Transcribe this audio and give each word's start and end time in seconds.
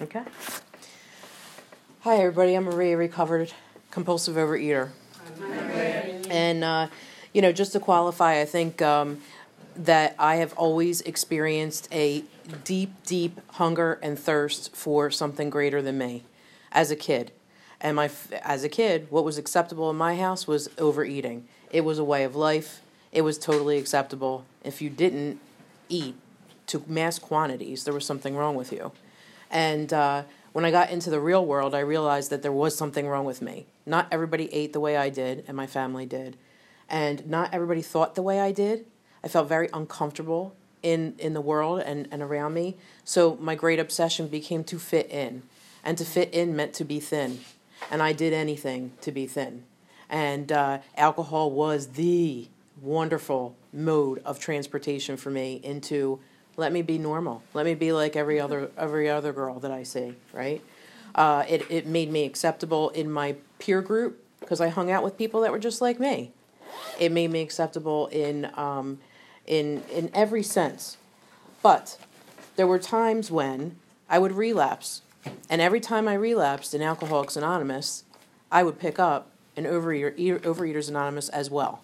Okay. 0.00 0.24
Hi, 2.00 2.16
everybody. 2.16 2.56
I'm 2.56 2.64
Maria, 2.64 2.96
recovered 2.96 3.52
compulsive 3.92 4.34
overeater. 4.34 4.88
And, 6.28 6.64
uh, 6.64 6.88
you 7.32 7.40
know, 7.40 7.52
just 7.52 7.70
to 7.74 7.80
qualify, 7.80 8.40
I 8.40 8.44
think 8.44 8.82
um, 8.82 9.20
that 9.76 10.16
I 10.18 10.36
have 10.36 10.52
always 10.54 11.00
experienced 11.02 11.86
a 11.92 12.24
deep, 12.64 12.90
deep 13.06 13.40
hunger 13.52 14.00
and 14.02 14.18
thirst 14.18 14.74
for 14.74 15.12
something 15.12 15.48
greater 15.48 15.80
than 15.80 15.96
me 15.96 16.24
as 16.72 16.90
a 16.90 16.96
kid. 16.96 17.30
And 17.80 17.94
my, 17.94 18.10
as 18.42 18.64
a 18.64 18.68
kid, 18.68 19.06
what 19.10 19.24
was 19.24 19.38
acceptable 19.38 19.90
in 19.90 19.96
my 19.96 20.16
house 20.16 20.48
was 20.48 20.68
overeating. 20.76 21.46
It 21.70 21.84
was 21.84 22.00
a 22.00 22.04
way 22.04 22.24
of 22.24 22.34
life. 22.34 22.80
It 23.12 23.22
was 23.22 23.38
totally 23.38 23.78
acceptable. 23.78 24.44
If 24.64 24.82
you 24.82 24.90
didn't 24.90 25.38
eat 25.88 26.16
to 26.66 26.82
mass 26.88 27.20
quantities, 27.20 27.84
there 27.84 27.94
was 27.94 28.04
something 28.04 28.34
wrong 28.36 28.56
with 28.56 28.72
you. 28.72 28.90
And 29.54 29.92
uh, 29.92 30.24
when 30.52 30.64
I 30.64 30.72
got 30.72 30.90
into 30.90 31.08
the 31.08 31.20
real 31.20 31.46
world, 31.46 31.74
I 31.74 31.80
realized 31.80 32.30
that 32.30 32.42
there 32.42 32.52
was 32.52 32.76
something 32.76 33.06
wrong 33.06 33.24
with 33.24 33.40
me. 33.40 33.66
Not 33.86 34.08
everybody 34.10 34.52
ate 34.52 34.72
the 34.72 34.80
way 34.80 34.96
I 34.96 35.08
did, 35.08 35.44
and 35.46 35.56
my 35.56 35.68
family 35.68 36.04
did. 36.04 36.36
And 36.90 37.26
not 37.30 37.54
everybody 37.54 37.80
thought 37.80 38.16
the 38.16 38.22
way 38.22 38.40
I 38.40 38.50
did. 38.50 38.84
I 39.22 39.28
felt 39.28 39.48
very 39.48 39.68
uncomfortable 39.72 40.54
in, 40.82 41.14
in 41.18 41.32
the 41.32 41.40
world 41.40 41.80
and, 41.80 42.08
and 42.10 42.20
around 42.20 42.52
me. 42.52 42.76
So 43.04 43.36
my 43.40 43.54
great 43.54 43.78
obsession 43.78 44.26
became 44.28 44.64
to 44.64 44.78
fit 44.78 45.10
in. 45.10 45.44
And 45.84 45.96
to 45.98 46.04
fit 46.04 46.34
in 46.34 46.56
meant 46.56 46.74
to 46.74 46.84
be 46.84 46.98
thin. 46.98 47.40
And 47.90 48.02
I 48.02 48.12
did 48.12 48.32
anything 48.32 48.92
to 49.02 49.12
be 49.12 49.26
thin. 49.26 49.64
And 50.10 50.50
uh, 50.50 50.78
alcohol 50.96 51.50
was 51.50 51.88
the 51.88 52.48
wonderful 52.82 53.54
mode 53.72 54.20
of 54.24 54.38
transportation 54.40 55.16
for 55.16 55.30
me 55.30 55.60
into 55.62 56.20
let 56.56 56.72
me 56.72 56.82
be 56.82 56.98
normal. 56.98 57.42
Let 57.52 57.66
me 57.66 57.74
be 57.74 57.92
like 57.92 58.16
every 58.16 58.40
other 58.40 58.70
every 58.76 59.08
other 59.08 59.32
girl 59.32 59.58
that 59.60 59.70
I 59.70 59.82
see. 59.82 60.14
Right? 60.32 60.62
Uh, 61.14 61.44
it 61.48 61.70
it 61.70 61.86
made 61.86 62.10
me 62.10 62.24
acceptable 62.24 62.90
in 62.90 63.10
my 63.10 63.36
peer 63.58 63.80
group 63.82 64.22
because 64.40 64.60
I 64.60 64.68
hung 64.68 64.90
out 64.90 65.02
with 65.02 65.16
people 65.16 65.40
that 65.42 65.52
were 65.52 65.58
just 65.58 65.80
like 65.80 65.98
me. 66.00 66.32
It 66.98 67.12
made 67.12 67.30
me 67.30 67.40
acceptable 67.40 68.08
in 68.08 68.50
um, 68.56 68.98
in 69.46 69.82
in 69.92 70.10
every 70.14 70.42
sense. 70.42 70.96
But 71.62 71.98
there 72.56 72.66
were 72.66 72.78
times 72.78 73.30
when 73.30 73.76
I 74.08 74.18
would 74.18 74.32
relapse, 74.32 75.02
and 75.48 75.60
every 75.60 75.80
time 75.80 76.06
I 76.06 76.14
relapsed 76.14 76.74
in 76.74 76.82
Alcoholics 76.82 77.36
Anonymous, 77.36 78.04
I 78.52 78.62
would 78.62 78.78
pick 78.78 78.98
up 78.98 79.30
an 79.56 79.64
Overeater, 79.64 80.40
Overeaters 80.40 80.88
Anonymous 80.88 81.28
as 81.30 81.50
well. 81.50 81.82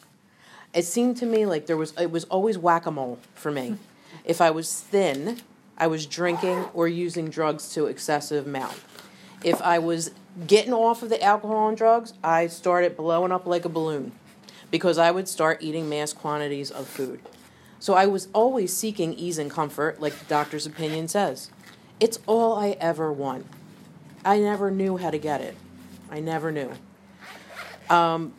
It 0.75 0.85
seemed 0.85 1.17
to 1.19 1.27
me 1.27 1.47
like 1.47 1.67
there 1.67 1.77
was 1.77 1.93
it 1.99 2.11
was 2.11 2.25
always 2.25 2.59
whack 2.59 2.87
a 2.87 2.91
mole 2.91 3.19
for 3.35 3.51
me. 3.51 3.77
If 4.25 4.41
I 4.41 4.51
was 4.51 4.81
thin, 4.81 5.41
I 5.77 5.87
was 5.87 6.07
drinking 6.07 6.67
or 6.75 6.89
using 6.89 7.31
drugs 7.31 7.73
to 7.75 7.87
excessive 7.87 8.47
amount. 8.47 8.81
If 9.43 9.61
I 9.63 9.79
was 9.79 10.11
getting 10.47 10.73
off 10.73 11.03
of 11.03 11.09
the 11.09 11.23
alcohol 11.23 11.69
and 11.69 11.77
drugs, 11.77 12.13
I 12.23 12.47
started 12.47 12.97
blowing 12.97 13.33
up 13.33 13.47
like 13.47 13.65
a 13.65 13.71
balloon 13.71 14.13
because 14.71 14.99
I 14.99 15.11
would 15.11 15.29
start 15.29 15.63
eating 15.63 15.89
mass 15.89 16.13
quantities 16.13 16.71
of 16.71 16.87
food. 16.87 17.21
So 17.79 17.95
I 17.95 18.07
was 18.07 18.29
always 18.35 18.77
seeking 18.77 19.15
ease 19.15 19.39
and 19.39 19.51
comfort, 19.51 20.01
like 20.01 20.19
the 20.19 20.27
doctor's 20.27 20.67
opinion 20.67 21.09
says. 21.09 21.51
It's 21.99 22.19
all 22.27 22.59
I 22.59 22.77
ever 22.81 23.11
want. 23.13 23.47
I 24.25 24.39
never 24.39 24.71
knew 24.71 24.99
how 24.99 25.11
to 25.11 25.19
get 25.19 25.41
it. 25.41 25.57
I 26.11 26.21
never 26.21 26.53
knew. 26.53 26.73
Um, 27.89 28.35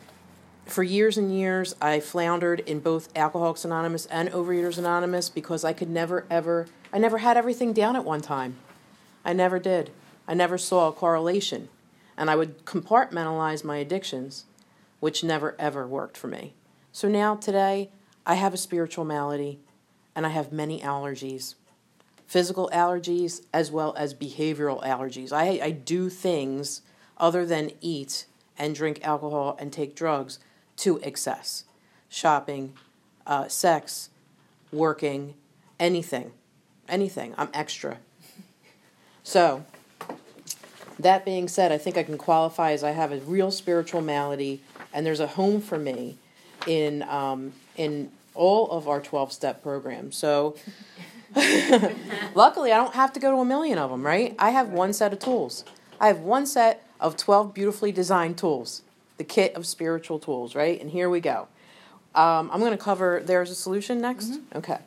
for 0.66 0.82
years 0.82 1.18
and 1.18 1.36
years, 1.36 1.74
I 1.80 2.00
floundered 2.00 2.60
in 2.60 2.80
both 2.80 3.08
Alcoholics 3.16 3.64
Anonymous 3.64 4.06
and 4.06 4.30
Overeaters 4.30 4.78
Anonymous 4.78 5.28
because 5.28 5.64
I 5.64 5.72
could 5.72 5.90
never, 5.90 6.24
ever, 6.30 6.66
I 6.92 6.98
never 6.98 7.18
had 7.18 7.36
everything 7.36 7.72
down 7.72 7.96
at 7.96 8.04
one 8.04 8.20
time. 8.20 8.56
I 9.24 9.32
never 9.32 9.58
did. 9.58 9.90
I 10.26 10.34
never 10.34 10.58
saw 10.58 10.88
a 10.88 10.92
correlation. 10.92 11.68
And 12.16 12.30
I 12.30 12.36
would 12.36 12.64
compartmentalize 12.64 13.64
my 13.64 13.78
addictions, 13.78 14.44
which 15.00 15.24
never, 15.24 15.56
ever 15.58 15.86
worked 15.86 16.16
for 16.16 16.28
me. 16.28 16.54
So 16.92 17.08
now, 17.08 17.36
today, 17.36 17.90
I 18.24 18.34
have 18.34 18.54
a 18.54 18.58
spiritual 18.58 19.04
malady 19.04 19.58
and 20.14 20.26
I 20.26 20.30
have 20.30 20.52
many 20.52 20.80
allergies 20.80 21.54
physical 22.32 22.70
allergies 22.72 23.42
as 23.52 23.70
well 23.70 23.94
as 23.98 24.14
behavioral 24.14 24.82
allergies. 24.82 25.34
I, 25.34 25.60
I 25.62 25.70
do 25.70 26.08
things 26.08 26.80
other 27.18 27.44
than 27.44 27.72
eat 27.82 28.24
and 28.56 28.74
drink 28.74 29.00
alcohol 29.04 29.54
and 29.60 29.70
take 29.70 29.94
drugs 29.94 30.38
to 30.82 31.00
excess 31.02 31.64
shopping, 32.08 32.74
uh, 33.26 33.46
sex, 33.48 34.10
working, 34.72 35.34
anything. 35.78 36.32
Anything. 36.88 37.34
I'm 37.38 37.48
extra. 37.54 37.98
So, 39.22 39.64
that 40.98 41.24
being 41.24 41.48
said, 41.48 41.70
I 41.72 41.78
think 41.78 41.96
I 41.96 42.02
can 42.02 42.18
qualify 42.18 42.72
as 42.72 42.82
I 42.82 42.90
have 42.90 43.12
a 43.12 43.18
real 43.18 43.50
spiritual 43.50 44.02
malady, 44.02 44.60
and 44.92 45.06
there's 45.06 45.20
a 45.20 45.28
home 45.28 45.60
for 45.60 45.78
me 45.78 46.18
in 46.66 47.02
um, 47.04 47.52
in 47.76 48.10
all 48.34 48.68
of 48.70 48.88
our 48.88 49.00
12 49.00 49.32
step 49.32 49.62
programs. 49.62 50.16
So, 50.16 50.56
luckily, 52.34 52.72
I 52.72 52.76
don't 52.76 52.94
have 52.94 53.12
to 53.12 53.20
go 53.20 53.30
to 53.30 53.36
a 53.38 53.44
million 53.44 53.78
of 53.78 53.90
them, 53.90 54.04
right? 54.04 54.34
I 54.38 54.50
have 54.50 54.68
one 54.68 54.92
set 54.92 55.12
of 55.12 55.20
tools. 55.20 55.64
I 56.00 56.08
have 56.08 56.18
one 56.18 56.44
set 56.44 56.84
of 57.00 57.16
12 57.16 57.54
beautifully 57.54 57.92
designed 57.92 58.36
tools 58.36 58.82
the 59.16 59.24
kit 59.24 59.54
of 59.54 59.66
spiritual 59.66 60.18
tools, 60.18 60.54
right? 60.54 60.80
And 60.80 60.90
here 60.90 61.08
we 61.08 61.20
go. 61.20 61.48
Um, 62.14 62.50
I'm 62.52 62.60
going 62.60 62.72
to 62.72 62.76
cover 62.76 63.22
there's 63.24 63.50
a 63.50 63.54
solution 63.54 64.00
next. 64.00 64.32
Mm-hmm. 64.32 64.58
Okay. 64.58 64.78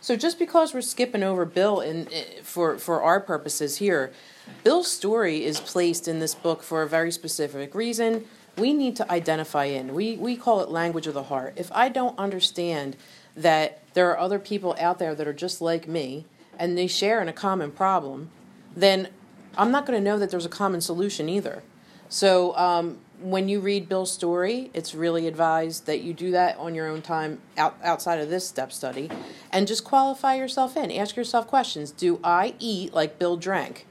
So 0.00 0.16
just 0.16 0.38
because 0.38 0.74
we're 0.74 0.82
skipping 0.82 1.22
over 1.22 1.46
Bill 1.46 1.80
in, 1.80 2.06
in, 2.08 2.42
for 2.42 2.78
for 2.78 3.02
our 3.02 3.20
purposes 3.20 3.78
here, 3.78 4.12
Bill's 4.62 4.90
story 4.90 5.44
is 5.44 5.60
placed 5.60 6.06
in 6.06 6.18
this 6.18 6.34
book 6.34 6.62
for 6.62 6.82
a 6.82 6.88
very 6.88 7.10
specific 7.10 7.74
reason. 7.74 8.26
We 8.58 8.74
need 8.74 8.96
to 8.96 9.10
identify 9.10 9.64
in. 9.64 9.94
We 9.94 10.16
we 10.16 10.36
call 10.36 10.60
it 10.60 10.68
language 10.68 11.06
of 11.06 11.14
the 11.14 11.24
heart. 11.24 11.54
If 11.56 11.72
I 11.72 11.88
don't 11.88 12.18
understand 12.18 12.96
that 13.34 13.82
there 13.94 14.10
are 14.10 14.18
other 14.18 14.38
people 14.38 14.76
out 14.78 14.98
there 14.98 15.14
that 15.14 15.26
are 15.26 15.32
just 15.32 15.62
like 15.62 15.88
me 15.88 16.26
and 16.58 16.76
they 16.76 16.86
share 16.86 17.22
in 17.22 17.28
a 17.28 17.32
common 17.32 17.72
problem, 17.72 18.28
then 18.76 19.08
I'm 19.56 19.70
not 19.70 19.86
going 19.86 19.98
to 19.98 20.04
know 20.04 20.18
that 20.18 20.30
there's 20.30 20.46
a 20.46 20.50
common 20.50 20.80
solution 20.80 21.28
either. 21.28 21.62
So 22.08 22.56
um, 22.56 22.98
when 23.20 23.48
you 23.48 23.60
read 23.60 23.88
Bill's 23.88 24.12
story, 24.12 24.70
it's 24.74 24.94
really 24.94 25.26
advised 25.26 25.86
that 25.86 26.02
you 26.02 26.12
do 26.12 26.30
that 26.32 26.56
on 26.58 26.74
your 26.74 26.88
own 26.88 27.02
time 27.02 27.40
out, 27.56 27.76
outside 27.82 28.18
of 28.18 28.28
this 28.28 28.46
step 28.46 28.72
study 28.72 29.10
and 29.50 29.66
just 29.66 29.84
qualify 29.84 30.34
yourself 30.34 30.76
in. 30.76 30.90
Ask 30.90 31.16
yourself 31.16 31.46
questions 31.46 31.90
Do 31.90 32.20
I 32.22 32.54
eat 32.58 32.92
like 32.92 33.18
Bill 33.18 33.36
drank? 33.36 33.86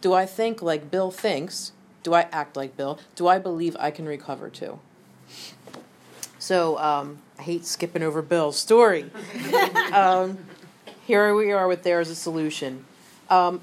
Do 0.00 0.12
I 0.12 0.26
think 0.26 0.62
like 0.62 0.90
Bill 0.90 1.10
thinks? 1.10 1.72
Do 2.02 2.14
I 2.14 2.28
act 2.30 2.56
like 2.56 2.76
Bill? 2.76 2.98
Do 3.16 3.26
I 3.26 3.38
believe 3.38 3.76
I 3.80 3.90
can 3.90 4.06
recover 4.06 4.48
too? 4.48 4.78
So 6.38 6.78
um, 6.78 7.18
I 7.38 7.42
hate 7.42 7.64
skipping 7.64 8.02
over 8.02 8.22
Bill's 8.22 8.56
story. 8.56 9.10
um, 9.92 10.38
here 11.04 11.34
we 11.34 11.50
are 11.50 11.66
with 11.66 11.82
There 11.82 12.00
is 12.00 12.10
a 12.10 12.14
Solution. 12.14 12.84
Um, 13.28 13.60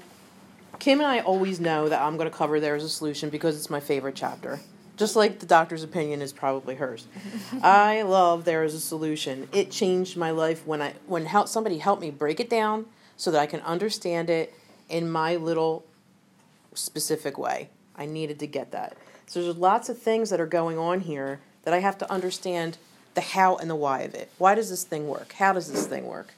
Kim 0.78 1.00
and 1.00 1.06
I 1.06 1.20
always 1.20 1.60
know 1.60 1.88
that 1.88 2.02
I'm 2.02 2.18
going 2.18 2.30
to 2.30 2.36
cover 2.36 2.60
There 2.60 2.76
is 2.76 2.84
a 2.84 2.90
Solution 2.90 3.30
because 3.30 3.56
it's 3.56 3.70
my 3.70 3.80
favorite 3.80 4.16
chapter 4.16 4.60
just 4.96 5.16
like 5.16 5.40
the 5.40 5.46
doctor's 5.46 5.82
opinion 5.82 6.22
is 6.22 6.32
probably 6.32 6.76
hers. 6.76 7.06
I 7.62 8.02
love 8.02 8.44
there 8.44 8.64
is 8.64 8.74
a 8.74 8.80
solution. 8.80 9.48
It 9.52 9.70
changed 9.70 10.16
my 10.16 10.30
life 10.30 10.66
when 10.66 10.82
I 10.82 10.94
when 11.06 11.26
help, 11.26 11.48
somebody 11.48 11.78
helped 11.78 12.02
me 12.02 12.10
break 12.10 12.40
it 12.40 12.50
down 12.50 12.86
so 13.16 13.30
that 13.30 13.40
I 13.40 13.46
can 13.46 13.60
understand 13.60 14.30
it 14.30 14.54
in 14.88 15.10
my 15.10 15.36
little 15.36 15.84
specific 16.74 17.38
way. 17.38 17.70
I 17.96 18.06
needed 18.06 18.38
to 18.40 18.46
get 18.46 18.72
that. 18.72 18.96
So 19.26 19.42
there's 19.42 19.56
lots 19.56 19.88
of 19.88 19.98
things 19.98 20.30
that 20.30 20.40
are 20.40 20.46
going 20.46 20.78
on 20.78 21.00
here 21.00 21.40
that 21.62 21.72
I 21.72 21.78
have 21.78 21.98
to 21.98 22.12
understand 22.12 22.78
the 23.14 23.20
how 23.20 23.56
and 23.56 23.70
the 23.70 23.76
why 23.76 24.00
of 24.00 24.14
it. 24.14 24.30
Why 24.38 24.54
does 24.54 24.70
this 24.70 24.84
thing 24.84 25.08
work? 25.08 25.32
How 25.34 25.52
does 25.52 25.70
this 25.72 25.86
thing 25.86 26.06
work? 26.06 26.34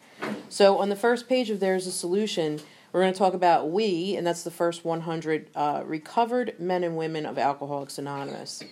So 0.48 0.78
on 0.78 0.88
the 0.88 0.96
first 0.96 1.28
page 1.28 1.50
of 1.50 1.60
there's 1.60 1.86
a 1.86 1.92
solution, 1.92 2.60
we're 2.96 3.02
going 3.02 3.12
to 3.12 3.18
talk 3.18 3.34
about 3.34 3.70
we, 3.70 4.16
and 4.16 4.26
that's 4.26 4.42
the 4.42 4.50
first 4.50 4.82
100 4.82 5.50
uh, 5.54 5.82
recovered 5.84 6.58
men 6.58 6.82
and 6.82 6.96
women 6.96 7.26
of 7.26 7.36
Alcoholics 7.36 7.98
Anonymous. 7.98 8.64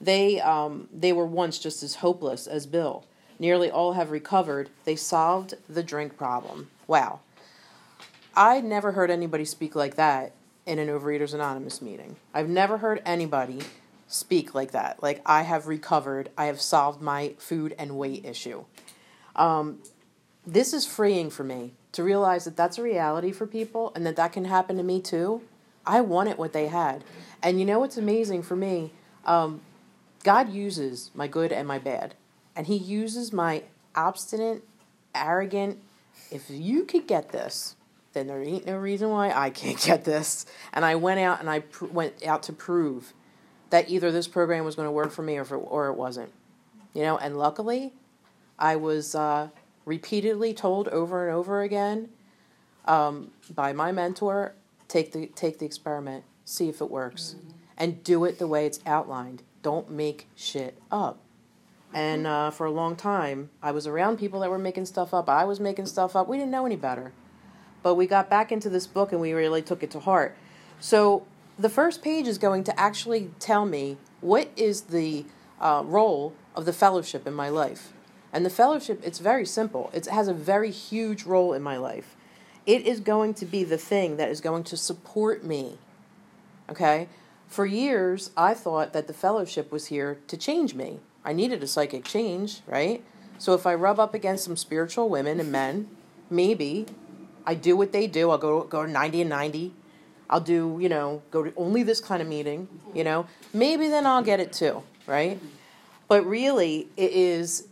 They, 0.00 0.40
um, 0.40 0.88
they 0.92 1.12
were 1.12 1.26
once 1.26 1.58
just 1.58 1.82
as 1.82 1.96
hopeless 1.96 2.46
as 2.46 2.66
Bill. 2.66 3.04
Nearly 3.40 3.72
all 3.72 3.94
have 3.94 4.12
recovered. 4.12 4.70
They 4.84 4.94
solved 4.94 5.54
the 5.68 5.82
drink 5.82 6.16
problem. 6.16 6.70
Wow. 6.86 7.18
I 8.36 8.60
never 8.60 8.92
heard 8.92 9.10
anybody 9.10 9.44
speak 9.44 9.74
like 9.74 9.96
that 9.96 10.34
in 10.66 10.78
an 10.78 10.86
Overeaters 10.86 11.34
Anonymous 11.34 11.82
meeting. 11.82 12.14
I've 12.32 12.48
never 12.48 12.78
heard 12.78 13.02
anybody 13.04 13.60
speak 14.06 14.54
like 14.54 14.70
that. 14.70 15.02
Like, 15.02 15.20
I 15.26 15.42
have 15.42 15.66
recovered, 15.66 16.30
I 16.38 16.44
have 16.44 16.60
solved 16.60 17.02
my 17.02 17.34
food 17.38 17.74
and 17.76 17.98
weight 17.98 18.24
issue. 18.24 18.66
Um, 19.34 19.80
this 20.46 20.72
is 20.72 20.86
freeing 20.86 21.28
for 21.28 21.42
me 21.42 21.72
to 21.94 22.02
realize 22.02 22.44
that 22.44 22.56
that's 22.56 22.78
a 22.78 22.82
reality 22.82 23.32
for 23.32 23.46
people 23.46 23.92
and 23.94 24.04
that 24.06 24.16
that 24.16 24.32
can 24.32 24.44
happen 24.44 24.76
to 24.76 24.82
me 24.82 25.00
too. 25.00 25.42
I 25.86 26.00
wanted 26.00 26.38
what 26.38 26.52
they 26.52 26.68
had. 26.68 27.04
And 27.42 27.58
you 27.58 27.66
know 27.66 27.78
what's 27.78 27.96
amazing 27.96 28.42
for 28.42 28.56
me? 28.56 28.92
Um, 29.24 29.60
God 30.22 30.52
uses 30.52 31.10
my 31.14 31.26
good 31.26 31.52
and 31.52 31.68
my 31.68 31.78
bad. 31.78 32.14
And 32.56 32.66
He 32.66 32.76
uses 32.76 33.32
my 33.32 33.62
obstinate, 33.94 34.64
arrogant, 35.14 35.78
if 36.30 36.50
you 36.50 36.84
could 36.84 37.06
get 37.06 37.30
this, 37.30 37.76
then 38.12 38.26
there 38.26 38.42
ain't 38.42 38.66
no 38.66 38.76
reason 38.76 39.10
why 39.10 39.30
I 39.30 39.50
can't 39.50 39.80
get 39.80 40.04
this. 40.04 40.46
And 40.72 40.84
I 40.84 40.96
went 40.96 41.20
out 41.20 41.40
and 41.40 41.48
I 41.48 41.60
pr- 41.60 41.86
went 41.86 42.24
out 42.26 42.42
to 42.44 42.52
prove 42.52 43.12
that 43.70 43.88
either 43.88 44.10
this 44.10 44.28
program 44.28 44.64
was 44.64 44.74
going 44.74 44.86
to 44.86 44.92
work 44.92 45.10
for 45.10 45.22
me 45.22 45.36
or 45.36 45.44
for, 45.44 45.56
or 45.56 45.88
it 45.88 45.94
wasn't. 45.94 46.32
You 46.92 47.02
know, 47.02 47.18
and 47.18 47.36
luckily, 47.36 47.92
I 48.58 48.76
was 48.76 49.14
uh, 49.14 49.48
repeatedly 49.84 50.54
told 50.54 50.88
over 50.88 51.26
and 51.26 51.36
over 51.36 51.62
again 51.62 52.08
um, 52.86 53.30
by 53.54 53.72
my 53.72 53.92
mentor, 53.92 54.54
take 54.88 55.12
the 55.12 55.26
take 55.28 55.58
the 55.58 55.66
experiment, 55.66 56.24
see 56.44 56.68
if 56.68 56.80
it 56.80 56.90
works, 56.90 57.36
mm-hmm. 57.36 57.50
and 57.76 58.04
do 58.04 58.24
it 58.24 58.38
the 58.38 58.46
way 58.46 58.66
it's 58.66 58.80
outlined. 58.86 59.42
Don't 59.62 59.90
make 59.90 60.28
shit 60.34 60.78
up. 60.90 61.20
And 61.94 62.26
uh, 62.26 62.50
for 62.50 62.66
a 62.66 62.72
long 62.72 62.96
time, 62.96 63.50
I 63.62 63.70
was 63.70 63.86
around 63.86 64.18
people 64.18 64.40
that 64.40 64.50
were 64.50 64.58
making 64.58 64.86
stuff 64.86 65.14
up. 65.14 65.28
I 65.28 65.44
was 65.44 65.60
making 65.60 65.86
stuff 65.86 66.16
up. 66.16 66.28
We 66.28 66.36
didn't 66.36 66.50
know 66.50 66.66
any 66.66 66.76
better. 66.76 67.12
But 67.84 67.94
we 67.94 68.06
got 68.06 68.28
back 68.28 68.50
into 68.50 68.68
this 68.68 68.86
book 68.86 69.12
and 69.12 69.20
we 69.20 69.32
really 69.32 69.62
took 69.62 69.82
it 69.84 69.92
to 69.92 70.00
heart. 70.00 70.36
So 70.80 71.24
the 71.56 71.68
first 71.68 72.02
page 72.02 72.26
is 72.26 72.36
going 72.36 72.64
to 72.64 72.78
actually 72.80 73.30
tell 73.38 73.64
me 73.64 73.96
what 74.20 74.50
is 74.56 74.82
the 74.82 75.24
uh, 75.60 75.82
role 75.86 76.34
of 76.56 76.64
the 76.64 76.72
fellowship 76.72 77.28
in 77.28 77.32
my 77.32 77.48
life. 77.48 77.93
And 78.34 78.44
the 78.44 78.50
fellowship, 78.50 79.00
it's 79.04 79.20
very 79.20 79.46
simple. 79.46 79.90
It 79.94 80.06
has 80.06 80.26
a 80.26 80.34
very 80.34 80.72
huge 80.72 81.22
role 81.22 81.52
in 81.52 81.62
my 81.62 81.76
life. 81.76 82.16
It 82.66 82.84
is 82.84 82.98
going 82.98 83.34
to 83.34 83.46
be 83.46 83.62
the 83.62 83.78
thing 83.78 84.16
that 84.16 84.28
is 84.28 84.40
going 84.40 84.64
to 84.64 84.76
support 84.76 85.44
me. 85.44 85.78
Okay? 86.68 87.08
For 87.46 87.64
years, 87.64 88.32
I 88.36 88.54
thought 88.54 88.92
that 88.92 89.06
the 89.06 89.14
fellowship 89.14 89.70
was 89.70 89.86
here 89.86 90.18
to 90.26 90.36
change 90.36 90.74
me. 90.74 90.98
I 91.24 91.32
needed 91.32 91.62
a 91.62 91.68
psychic 91.68 92.04
change, 92.04 92.62
right? 92.66 93.04
So 93.38 93.54
if 93.54 93.66
I 93.66 93.74
rub 93.74 94.00
up 94.00 94.14
against 94.14 94.44
some 94.44 94.56
spiritual 94.56 95.08
women 95.08 95.38
and 95.38 95.52
men, 95.52 95.88
maybe 96.28 96.86
I 97.46 97.54
do 97.54 97.76
what 97.76 97.92
they 97.92 98.08
do. 98.08 98.30
I'll 98.30 98.38
go 98.38 98.64
go 98.64 98.84
to 98.84 98.90
90 98.90 99.20
and 99.20 99.30
90. 99.30 99.72
I'll 100.28 100.40
do, 100.40 100.78
you 100.80 100.88
know, 100.88 101.22
go 101.30 101.44
to 101.44 101.52
only 101.56 101.84
this 101.84 102.00
kind 102.00 102.20
of 102.20 102.26
meeting, 102.26 102.66
you 102.94 103.04
know. 103.04 103.26
Maybe 103.52 103.88
then 103.88 104.06
I'll 104.06 104.22
get 104.22 104.40
it 104.40 104.52
too, 104.52 104.82
right? 105.06 105.38
But 106.08 106.26
really 106.26 106.88
it 106.96 107.12
is 107.12 107.68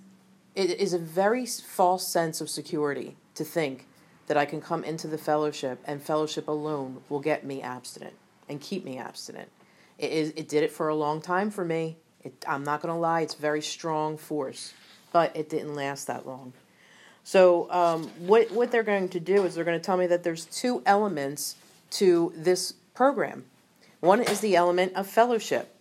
it 0.54 0.78
is 0.78 0.92
a 0.92 0.98
very 0.98 1.46
false 1.46 2.06
sense 2.06 2.40
of 2.40 2.50
security 2.50 3.16
to 3.34 3.44
think 3.44 3.86
that 4.26 4.36
I 4.36 4.44
can 4.44 4.60
come 4.60 4.84
into 4.84 5.08
the 5.08 5.18
fellowship 5.18 5.82
and 5.84 6.02
fellowship 6.02 6.48
alone 6.48 7.02
will 7.08 7.20
get 7.20 7.44
me 7.44 7.62
abstinent 7.62 8.14
and 8.48 8.60
keep 8.60 8.84
me 8.84 8.98
abstinent. 8.98 9.50
It 9.98 10.12
is 10.12 10.32
it 10.36 10.48
did 10.48 10.62
it 10.62 10.72
for 10.72 10.88
a 10.88 10.94
long 10.94 11.20
time 11.20 11.50
for 11.50 11.64
me. 11.64 11.96
It, 12.22 12.44
I'm 12.46 12.64
not 12.64 12.82
going 12.82 12.94
to 12.94 12.98
lie, 12.98 13.22
it's 13.22 13.34
very 13.34 13.62
strong 13.62 14.16
force, 14.16 14.74
but 15.12 15.34
it 15.36 15.48
didn't 15.48 15.74
last 15.74 16.06
that 16.06 16.26
long. 16.26 16.52
So 17.24 17.70
um, 17.70 18.04
what 18.18 18.50
what 18.50 18.70
they're 18.70 18.82
going 18.82 19.08
to 19.10 19.20
do 19.20 19.44
is 19.44 19.54
they're 19.54 19.64
going 19.64 19.78
to 19.78 19.84
tell 19.84 19.96
me 19.96 20.06
that 20.08 20.22
there's 20.22 20.44
two 20.46 20.82
elements 20.86 21.56
to 21.92 22.32
this 22.36 22.74
program. 22.94 23.44
One 24.00 24.20
is 24.20 24.40
the 24.40 24.56
element 24.56 24.94
of 24.94 25.06
fellowship. 25.06 25.74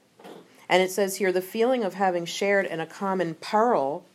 And 0.69 0.81
it 0.81 0.91
says 0.91 1.17
here 1.17 1.31
the 1.31 1.41
feeling 1.41 1.83
of 1.83 1.95
having 1.95 2.25
shared 2.25 2.65
in 2.65 2.79
a 2.79 2.85
common 2.85 3.35
peril 3.35 4.05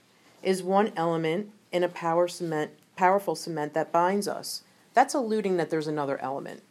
is 0.42 0.62
one 0.62 0.92
element 0.96 1.50
in 1.72 1.82
a 1.82 1.88
power 1.88 2.28
cement, 2.28 2.70
powerful 2.96 3.34
cement 3.34 3.74
that 3.74 3.92
binds 3.92 4.28
us. 4.28 4.62
That's 4.94 5.14
alluding 5.14 5.56
that 5.58 5.70
there's 5.70 5.86
another 5.86 6.18
element. 6.20 6.62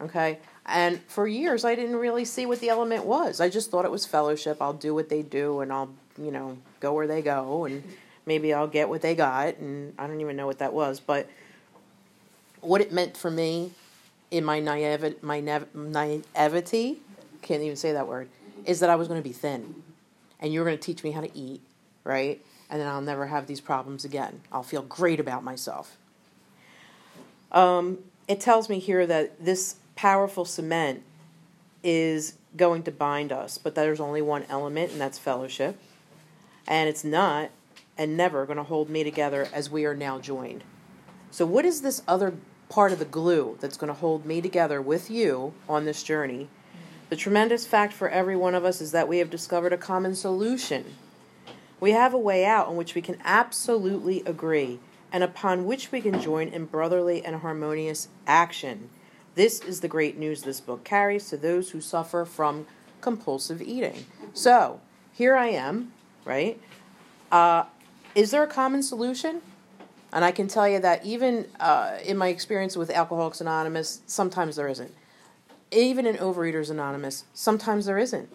Okay? 0.00 0.38
And 0.66 1.00
for 1.02 1.26
years, 1.26 1.64
I 1.64 1.74
didn't 1.74 1.96
really 1.96 2.24
see 2.24 2.46
what 2.46 2.60
the 2.60 2.70
element 2.70 3.04
was. 3.04 3.40
I 3.40 3.48
just 3.48 3.70
thought 3.70 3.84
it 3.84 3.90
was 3.90 4.06
fellowship. 4.06 4.62
I'll 4.62 4.72
do 4.72 4.94
what 4.94 5.08
they 5.08 5.22
do 5.22 5.60
and 5.60 5.72
I'll, 5.72 5.90
you 6.18 6.30
know, 6.30 6.56
go 6.80 6.92
where 6.94 7.06
they 7.06 7.20
go 7.20 7.64
and 7.64 7.82
maybe 8.24 8.54
I'll 8.54 8.66
get 8.66 8.88
what 8.88 9.02
they 9.02 9.14
got. 9.14 9.58
And 9.58 9.92
I 9.98 10.06
don't 10.06 10.20
even 10.20 10.36
know 10.36 10.46
what 10.46 10.58
that 10.60 10.72
was. 10.72 11.00
But 11.00 11.28
what 12.60 12.80
it 12.80 12.92
meant 12.92 13.16
for 13.16 13.30
me 13.30 13.72
in 14.30 14.44
my 14.44 14.58
naive, 14.58 15.22
my 15.22 15.40
naivety, 15.40 16.98
can't 17.42 17.62
even 17.62 17.76
say 17.76 17.92
that 17.92 18.08
word, 18.08 18.28
is 18.64 18.80
that 18.80 18.88
I 18.88 18.96
was 18.96 19.06
going 19.06 19.20
to 19.20 19.28
be 19.28 19.34
thin. 19.34 19.82
And 20.40 20.52
you 20.52 20.60
were 20.60 20.66
going 20.66 20.78
to 20.78 20.82
teach 20.82 21.04
me 21.04 21.10
how 21.10 21.20
to 21.20 21.38
eat, 21.38 21.60
right? 22.04 22.44
And 22.70 22.80
then 22.80 22.88
I'll 22.88 23.00
never 23.00 23.26
have 23.26 23.46
these 23.46 23.60
problems 23.60 24.04
again. 24.04 24.40
I'll 24.52 24.62
feel 24.62 24.82
great 24.82 25.20
about 25.20 25.42
myself. 25.42 25.96
Um, 27.52 27.98
it 28.28 28.40
tells 28.40 28.68
me 28.68 28.78
here 28.78 29.06
that 29.06 29.44
this 29.44 29.76
powerful 29.96 30.44
cement 30.44 31.02
is 31.82 32.34
going 32.56 32.82
to 32.84 32.90
bind 32.90 33.32
us, 33.32 33.58
but 33.58 33.74
there's 33.74 34.00
only 34.00 34.22
one 34.22 34.44
element, 34.48 34.92
and 34.92 35.00
that's 35.00 35.18
fellowship. 35.18 35.78
And 36.66 36.88
it's 36.88 37.04
not 37.04 37.50
and 37.96 38.16
never 38.16 38.46
going 38.46 38.56
to 38.56 38.64
hold 38.64 38.88
me 38.88 39.04
together 39.04 39.48
as 39.52 39.70
we 39.70 39.84
are 39.84 39.94
now 39.94 40.18
joined. 40.18 40.64
So, 41.30 41.46
what 41.46 41.64
is 41.64 41.82
this 41.82 42.02
other 42.08 42.34
part 42.68 42.92
of 42.92 42.98
the 42.98 43.04
glue 43.04 43.56
that's 43.60 43.76
going 43.76 43.92
to 43.92 43.98
hold 43.98 44.24
me 44.24 44.40
together 44.40 44.80
with 44.80 45.10
you 45.10 45.52
on 45.68 45.84
this 45.84 46.02
journey? 46.02 46.48
The 47.10 47.16
tremendous 47.16 47.66
fact 47.66 47.92
for 47.92 48.08
every 48.08 48.34
one 48.34 48.54
of 48.54 48.64
us 48.64 48.80
is 48.80 48.92
that 48.92 49.08
we 49.08 49.18
have 49.18 49.30
discovered 49.30 49.72
a 49.72 49.78
common 49.78 50.14
solution. 50.14 50.96
We 51.80 51.90
have 51.92 52.14
a 52.14 52.18
way 52.18 52.44
out 52.44 52.68
on 52.68 52.76
which 52.76 52.94
we 52.94 53.02
can 53.02 53.18
absolutely 53.24 54.22
agree 54.24 54.78
and 55.12 55.22
upon 55.22 55.64
which 55.64 55.92
we 55.92 56.00
can 56.00 56.20
join 56.20 56.48
in 56.48 56.64
brotherly 56.64 57.24
and 57.24 57.36
harmonious 57.36 58.08
action. 58.26 58.90
This 59.34 59.60
is 59.60 59.80
the 59.80 59.88
great 59.88 60.16
news 60.16 60.42
this 60.42 60.60
book 60.60 60.84
carries 60.84 61.28
to 61.30 61.36
those 61.36 61.70
who 61.70 61.80
suffer 61.80 62.24
from 62.24 62.66
compulsive 63.00 63.60
eating. 63.62 64.06
So, 64.32 64.80
here 65.12 65.36
I 65.36 65.48
am, 65.48 65.92
right? 66.24 66.60
Uh, 67.30 67.64
is 68.14 68.30
there 68.30 68.42
a 68.42 68.48
common 68.48 68.82
solution? 68.82 69.42
And 70.12 70.24
I 70.24 70.30
can 70.30 70.46
tell 70.46 70.68
you 70.68 70.78
that 70.78 71.04
even 71.04 71.46
uh, 71.58 71.98
in 72.04 72.16
my 72.16 72.28
experience 72.28 72.76
with 72.76 72.90
Alcoholics 72.90 73.40
Anonymous, 73.40 74.02
sometimes 74.06 74.56
there 74.56 74.68
isn't. 74.68 74.92
Even 75.72 76.06
in 76.06 76.16
Overeaters 76.16 76.70
Anonymous, 76.70 77.24
sometimes 77.34 77.86
there 77.86 77.98
isn't. 77.98 78.32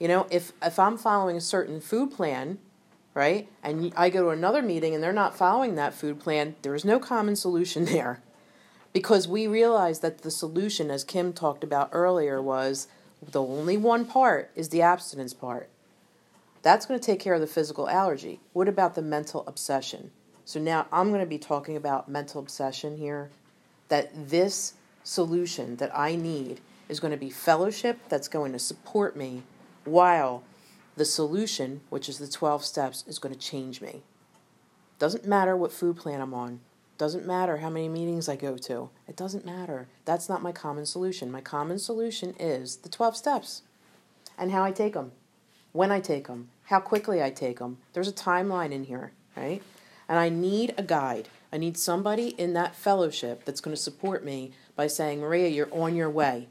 You 0.00 0.08
know, 0.08 0.26
if 0.30 0.52
if 0.62 0.78
I'm 0.78 0.96
following 0.96 1.36
a 1.36 1.40
certain 1.40 1.80
food 1.80 2.10
plan, 2.10 2.58
right, 3.18 3.48
and 3.62 3.92
I 3.96 4.10
go 4.10 4.22
to 4.22 4.28
another 4.28 4.62
meeting 4.62 4.94
and 4.94 5.02
they're 5.02 5.12
not 5.12 5.36
following 5.36 5.74
that 5.74 5.92
food 5.92 6.20
plan, 6.20 6.54
there 6.62 6.74
is 6.74 6.84
no 6.84 7.00
common 7.00 7.34
solution 7.36 7.84
there 7.86 8.22
because 8.92 9.28
we 9.28 9.46
realized 9.46 10.02
that 10.02 10.22
the 10.22 10.30
solution, 10.30 10.90
as 10.90 11.04
Kim 11.04 11.32
talked 11.32 11.64
about 11.64 11.90
earlier, 11.92 12.40
was 12.40 12.86
the 13.20 13.42
only 13.42 13.76
one 13.76 14.04
part 14.04 14.50
is 14.54 14.68
the 14.68 14.82
abstinence 14.82 15.34
part. 15.34 15.68
That's 16.62 16.86
going 16.86 16.98
to 16.98 17.04
take 17.04 17.20
care 17.20 17.34
of 17.34 17.40
the 17.40 17.46
physical 17.46 17.88
allergy. 17.88 18.40
What 18.52 18.68
about 18.68 18.94
the 18.94 19.02
mental 19.02 19.44
obsession? 19.46 20.10
So 20.44 20.60
now 20.60 20.86
I'm 20.92 21.08
going 21.08 21.20
to 21.20 21.26
be 21.26 21.38
talking 21.38 21.76
about 21.76 22.08
mental 22.08 22.40
obsession 22.40 22.96
here. 22.96 23.30
That 23.88 24.30
this 24.30 24.74
solution 25.02 25.76
that 25.76 25.96
I 25.96 26.14
need 26.14 26.60
is 26.88 27.00
going 27.00 27.10
to 27.10 27.16
be 27.16 27.30
fellowship 27.30 27.98
that's 28.08 28.28
going 28.28 28.52
to 28.52 28.58
support 28.58 29.16
me 29.16 29.42
while 29.84 30.42
the 30.98 31.04
solution, 31.04 31.80
which 31.90 32.08
is 32.08 32.18
the 32.18 32.28
12 32.28 32.64
steps, 32.64 33.04
is 33.06 33.18
going 33.18 33.34
to 33.34 33.40
change 33.40 33.80
me. 33.80 34.02
Doesn't 34.98 35.26
matter 35.26 35.56
what 35.56 35.72
food 35.72 35.96
plan 35.96 36.20
I'm 36.20 36.34
on. 36.34 36.60
Doesn't 36.98 37.26
matter 37.26 37.58
how 37.58 37.70
many 37.70 37.88
meetings 37.88 38.28
I 38.28 38.34
go 38.34 38.56
to. 38.56 38.90
It 39.06 39.16
doesn't 39.16 39.46
matter. 39.46 39.86
That's 40.04 40.28
not 40.28 40.42
my 40.42 40.50
common 40.50 40.84
solution. 40.84 41.30
My 41.30 41.40
common 41.40 41.78
solution 41.78 42.34
is 42.38 42.76
the 42.78 42.88
12 42.88 43.16
steps 43.16 43.62
and 44.36 44.50
how 44.50 44.64
I 44.64 44.72
take 44.72 44.94
them, 44.94 45.12
when 45.72 45.90
I 45.90 46.00
take 46.00 46.26
them, 46.26 46.48
how 46.64 46.80
quickly 46.80 47.22
I 47.22 47.30
take 47.30 47.58
them. 47.58 47.78
There's 47.92 48.08
a 48.08 48.12
timeline 48.12 48.72
in 48.72 48.84
here, 48.84 49.12
right? 49.36 49.62
And 50.08 50.18
I 50.18 50.28
need 50.28 50.74
a 50.76 50.82
guide. 50.82 51.28
I 51.52 51.58
need 51.58 51.76
somebody 51.76 52.28
in 52.30 52.52
that 52.54 52.74
fellowship 52.74 53.44
that's 53.44 53.60
going 53.60 53.76
to 53.76 53.82
support 53.82 54.24
me 54.24 54.52
by 54.76 54.86
saying, 54.86 55.20
Maria, 55.20 55.48
you're 55.48 55.72
on 55.72 55.94
your 55.94 56.10
way. 56.10 56.48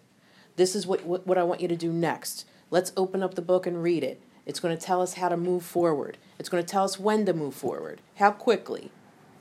This 0.55 0.75
is 0.75 0.87
what, 0.87 1.05
what, 1.05 1.25
what 1.27 1.37
I 1.37 1.43
want 1.43 1.61
you 1.61 1.67
to 1.67 1.75
do 1.75 1.91
next. 1.91 2.45
Let's 2.69 2.91
open 2.97 3.23
up 3.23 3.35
the 3.35 3.41
book 3.41 3.65
and 3.65 3.81
read 3.81 4.03
it. 4.03 4.21
It's 4.47 4.61
going 4.61 4.75
to 4.75 4.83
tell 4.83 5.01
us 5.01 5.15
how 5.15 5.29
to 5.29 5.37
move 5.37 5.63
forward. 5.63 6.17
It's 6.39 6.49
going 6.49 6.63
to 6.63 6.69
tell 6.69 6.85
us 6.85 6.97
when 6.97 7.25
to 7.27 7.33
move 7.33 7.53
forward, 7.53 8.01
how 8.15 8.31
quickly. 8.31 8.89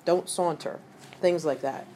Don't 0.04 0.28
saunter 0.28 0.80
things 1.20 1.44
like 1.44 1.62
that. 1.62 1.86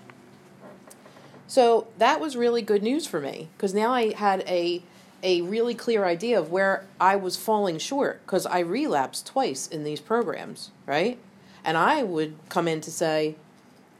So 1.47 1.89
that 1.99 2.21
was 2.21 2.37
really 2.37 2.63
good 2.63 2.83
news 2.83 3.07
for 3.07 3.21
me 3.21 3.49
because 3.57 3.75
now 3.75 3.93
I 3.93 4.15
had 4.15 4.41
a 4.49 4.83
a 5.23 5.43
really 5.43 5.75
clear 5.75 6.07
idea 6.07 6.39
of 6.39 6.51
where 6.51 6.87
I 6.99 7.15
was 7.17 7.37
falling 7.37 7.79
short 7.79 8.23
because 8.25 8.47
I 8.47 8.61
relapsed 8.61 9.27
twice 9.27 9.67
in 9.67 9.85
these 9.85 10.01
programs, 10.01 10.71
right? 10.87 11.19
And 11.63 11.77
I 11.77 12.03
would 12.03 12.37
come 12.49 12.67
in 12.67 12.81
to 12.81 12.91
say, 12.91 13.35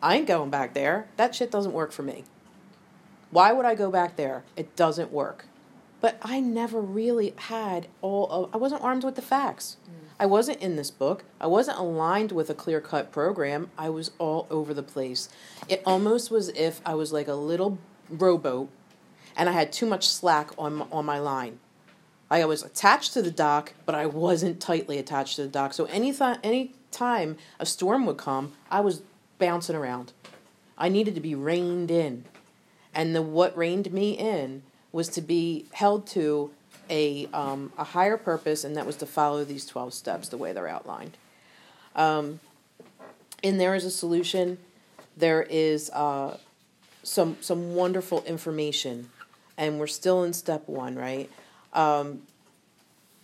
I 0.03 0.17
ain't 0.17 0.27
going 0.27 0.49
back 0.49 0.73
there. 0.73 1.09
That 1.19 1.35
shit 1.35 1.51
doesn't 1.51 1.75
work 1.75 1.93
for 1.93 2.03
me. 2.03 2.25
Why 3.31 3.53
would 3.53 3.67
I 3.67 3.75
go 3.75 3.91
back 3.91 4.17
there? 4.17 4.45
It 4.57 4.75
doesn't 4.77 5.13
work. 5.13 5.45
But 6.01 6.19
I 6.23 6.41
never 6.41 6.81
really 6.81 7.35
had 7.37 7.89
all 8.01 8.31
of, 8.31 8.55
I 8.55 8.57
wasn't 8.57 8.83
armed 8.83 9.05
with 9.05 9.17
the 9.17 9.23
facts. 9.23 9.77
Mm. 9.87 10.09
I 10.19 10.27
wasn't 10.27 10.61
in 10.61 10.77
this 10.77 10.91
book. 10.91 11.25
I 11.41 11.47
wasn't 11.47 11.79
aligned 11.79 12.33
with 12.33 12.51
a 12.51 12.55
clear 12.55 12.81
cut 12.81 13.13
program. 13.13 13.71
I 13.77 13.91
was 13.91 14.11
all 14.19 14.47
over 14.51 14.73
the 14.75 14.83
place. 14.83 15.29
It 15.69 15.83
almost 15.85 16.31
was 16.31 16.49
if 16.51 16.81
I 16.85 16.95
was 16.95 17.13
like 17.13 17.29
a 17.29 17.35
little 17.35 17.79
rowboat 18.09 18.71
and 19.37 19.49
I 19.49 19.53
had 19.53 19.73
too 19.73 19.87
much 19.87 20.09
slack 20.09 20.51
on, 20.59 20.87
on 20.91 21.05
my 21.05 21.19
line. 21.19 21.59
I 22.31 22.45
was 22.45 22.63
attached 22.63 23.13
to 23.15 23.23
the 23.23 23.31
dock, 23.31 23.73
but 23.85 23.95
I 23.95 24.07
wasn't 24.07 24.61
tightly 24.61 24.99
attached 24.99 25.37
to 25.37 25.43
the 25.43 25.49
dock. 25.49 25.73
So 25.73 25.87
any, 25.87 26.13
th- 26.13 26.39
any 26.43 26.75
time 26.91 27.37
a 27.59 27.67
storm 27.67 28.07
would 28.07 28.19
come, 28.19 28.53
I 28.71 28.81
was 28.81 29.03
bouncing 29.39 29.75
around. 29.75 30.13
I 30.79 30.89
needed 30.89 31.15
to 31.17 31.21
be 31.21 31.35
reined 31.35 31.91
in. 31.91 32.25
And 32.95 33.15
the 33.15 33.23
what 33.23 33.57
reined 33.57 33.93
me 33.93 34.13
in 34.13 34.63
was 34.93 35.09
to 35.09 35.21
be 35.21 35.67
held 35.73 36.07
to 36.09 36.51
a, 36.89 37.27
um, 37.33 37.73
a 37.79 37.85
higher 37.85 38.17
purpose, 38.17 38.65
and 38.65 38.77
that 38.77 38.87
was 38.87 38.97
to 38.97 39.07
follow 39.07 39.45
these 39.45 39.65
12 39.67 39.95
steps 39.95 40.29
the 40.29 40.37
way 40.37 40.53
they're 40.53 40.69
outlined. 40.69 41.17
Um, 41.95 42.41
and 43.43 43.61
there 43.61 43.75
is 43.75 43.85
a 43.85 43.91
solution. 43.91 44.59
There 45.17 45.43
is 45.43 45.91
uh, 45.91 46.37
some, 47.03 47.37
some 47.41 47.75
wonderful 47.75 48.23
information, 48.25 49.11
and 49.57 49.79
we're 49.79 49.87
still 49.87 50.25
in 50.25 50.33
step 50.33 50.69
one, 50.69 50.97
right? 50.97 51.31
Um, 51.73 52.23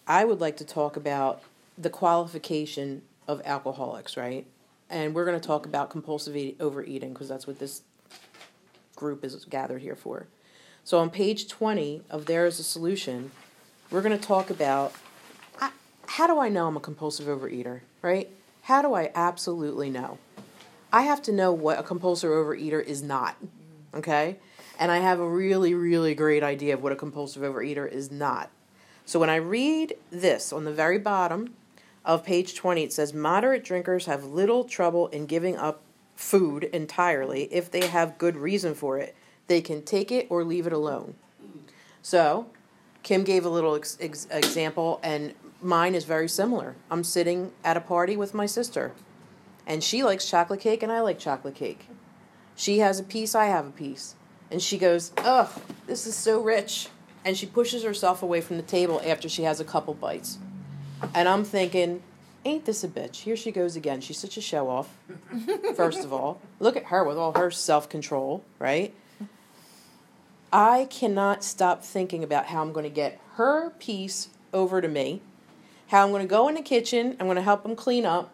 I 0.06 0.25
would 0.25 0.40
like 0.40 0.56
to 0.58 0.64
talk 0.64 0.96
about 0.96 1.42
the 1.76 1.90
qualification 1.90 3.02
of 3.26 3.42
alcoholics, 3.44 4.16
right? 4.16 4.46
And 4.88 5.14
we're 5.14 5.25
going 5.25 5.38
to 5.40 5.46
talk 5.46 5.66
about 5.66 5.90
compulsive 5.90 6.54
overeating 6.61 7.12
because 7.12 7.28
that's 7.28 7.46
what 7.46 7.58
this 7.58 7.82
group 8.94 9.25
is 9.25 9.44
gathered 9.46 9.82
here 9.82 9.96
for. 9.96 10.26
So 10.87 11.00
on 11.00 11.11
page 11.11 11.49
20 11.49 12.02
of 12.09 12.26
There 12.26 12.47
is 12.47 12.61
a 12.61 12.62
Solution, 12.62 13.33
we're 13.90 14.02
going 14.02 14.16
to 14.16 14.25
talk 14.25 14.50
about 14.50 14.93
how 16.07 16.28
do 16.28 16.38
I 16.38 16.49
know 16.49 16.69
I'm 16.69 16.76
a 16.76 16.81
compulsive 16.81 17.26
overeater, 17.26 17.81
right? 18.02 18.31
How 18.62 18.83
do 18.83 18.95
I 18.95 19.11
absolutely 19.12 19.90
know? 19.90 20.19
I 20.93 21.02
have 21.02 21.21
to 21.23 21.33
know 21.33 21.52
what 21.52 21.81
a 21.81 21.83
compulsive 21.83 22.31
overeater 22.31 22.81
is 22.81 23.02
not, 23.02 23.37
okay? 23.95 24.37
And 24.78 24.93
I 24.93 24.99
have 24.99 25.19
a 25.19 25.28
really, 25.28 25.75
really 25.75 26.14
great 26.14 26.45
idea 26.45 26.75
of 26.75 26.85
what 26.85 26.93
a 26.93 26.97
compulsive 26.97 27.43
overeater 27.43 27.90
is 27.90 28.12
not. 28.12 28.49
So 29.05 29.19
when 29.19 29.28
I 29.28 29.37
read 29.37 29.97
this 30.12 30.52
on 30.52 30.62
the 30.62 30.73
very 30.73 30.99
bottom 30.99 31.55
of 32.05 32.25
page 32.25 32.55
20, 32.55 32.85
it 32.85 32.93
says 32.93 33.12
moderate 33.12 33.64
drinkers 33.64 34.07
have 34.07 34.23
little 34.23 34.62
trouble 34.62 35.09
in 35.09 35.26
giving 35.26 35.57
up 35.57 35.83
food 36.14 36.62
entirely 36.62 37.52
if 37.52 37.73
they 37.73 37.88
have 37.88 38.19
good 38.19 38.37
reason 38.37 38.73
for 38.73 38.99
it. 38.99 39.16
They 39.46 39.60
can 39.60 39.82
take 39.82 40.10
it 40.10 40.26
or 40.30 40.44
leave 40.44 40.66
it 40.66 40.72
alone. 40.72 41.14
So, 42.02 42.46
Kim 43.02 43.24
gave 43.24 43.44
a 43.44 43.48
little 43.48 43.74
ex- 43.74 43.96
ex- 44.00 44.26
example, 44.30 45.00
and 45.02 45.34
mine 45.60 45.94
is 45.94 46.04
very 46.04 46.28
similar. 46.28 46.76
I'm 46.90 47.04
sitting 47.04 47.52
at 47.64 47.76
a 47.76 47.80
party 47.80 48.16
with 48.16 48.34
my 48.34 48.46
sister, 48.46 48.92
and 49.66 49.82
she 49.82 50.02
likes 50.02 50.28
chocolate 50.28 50.60
cake, 50.60 50.82
and 50.82 50.92
I 50.92 51.00
like 51.00 51.18
chocolate 51.18 51.54
cake. 51.54 51.88
She 52.54 52.78
has 52.78 52.98
a 52.98 53.04
piece, 53.04 53.34
I 53.34 53.46
have 53.46 53.66
a 53.66 53.70
piece. 53.70 54.14
And 54.50 54.62
she 54.62 54.78
goes, 54.78 55.12
Ugh, 55.18 55.48
this 55.86 56.06
is 56.06 56.14
so 56.14 56.40
rich. 56.40 56.88
And 57.24 57.36
she 57.36 57.46
pushes 57.46 57.82
herself 57.82 58.22
away 58.22 58.40
from 58.40 58.56
the 58.56 58.62
table 58.62 59.02
after 59.04 59.28
she 59.28 59.42
has 59.42 59.58
a 59.58 59.64
couple 59.64 59.92
bites. 59.94 60.38
And 61.12 61.28
I'm 61.28 61.44
thinking, 61.44 62.02
Ain't 62.46 62.64
this 62.64 62.84
a 62.84 62.88
bitch? 62.88 63.16
Here 63.16 63.34
she 63.34 63.50
goes 63.50 63.74
again. 63.74 64.00
She's 64.00 64.18
such 64.18 64.36
a 64.36 64.40
show 64.40 64.68
off, 64.68 64.96
first 65.74 66.04
of 66.04 66.12
all. 66.12 66.40
Look 66.60 66.76
at 66.76 66.84
her 66.84 67.02
with 67.02 67.16
all 67.16 67.32
her 67.32 67.50
self 67.50 67.88
control, 67.88 68.44
right? 68.60 68.94
I 70.52 70.86
cannot 70.90 71.44
stop 71.44 71.82
thinking 71.84 72.22
about 72.22 72.46
how 72.46 72.62
I'm 72.62 72.72
going 72.72 72.84
to 72.84 72.90
get 72.90 73.20
her 73.34 73.70
piece 73.70 74.28
over 74.52 74.80
to 74.80 74.88
me, 74.88 75.20
how 75.88 76.04
I'm 76.04 76.10
going 76.10 76.22
to 76.22 76.28
go 76.28 76.48
in 76.48 76.54
the 76.54 76.62
kitchen, 76.62 77.16
I'm 77.20 77.26
going 77.26 77.36
to 77.36 77.42
help 77.42 77.64
him 77.64 77.76
clean 77.76 78.06
up. 78.06 78.32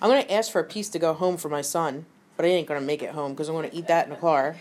I'm 0.00 0.08
going 0.10 0.22
to 0.22 0.32
ask 0.32 0.50
for 0.50 0.60
a 0.60 0.64
piece 0.64 0.88
to 0.90 0.98
go 0.98 1.12
home 1.12 1.36
for 1.36 1.48
my 1.48 1.60
son, 1.60 2.06
but 2.36 2.46
I 2.46 2.48
ain't 2.48 2.66
going 2.66 2.80
to 2.80 2.86
make 2.86 3.02
it 3.02 3.10
home 3.10 3.32
because 3.32 3.48
I'm 3.48 3.54
going 3.54 3.68
to 3.68 3.76
eat 3.76 3.88
that 3.88 4.04
in 4.04 4.10
the 4.10 4.16
car, 4.16 4.56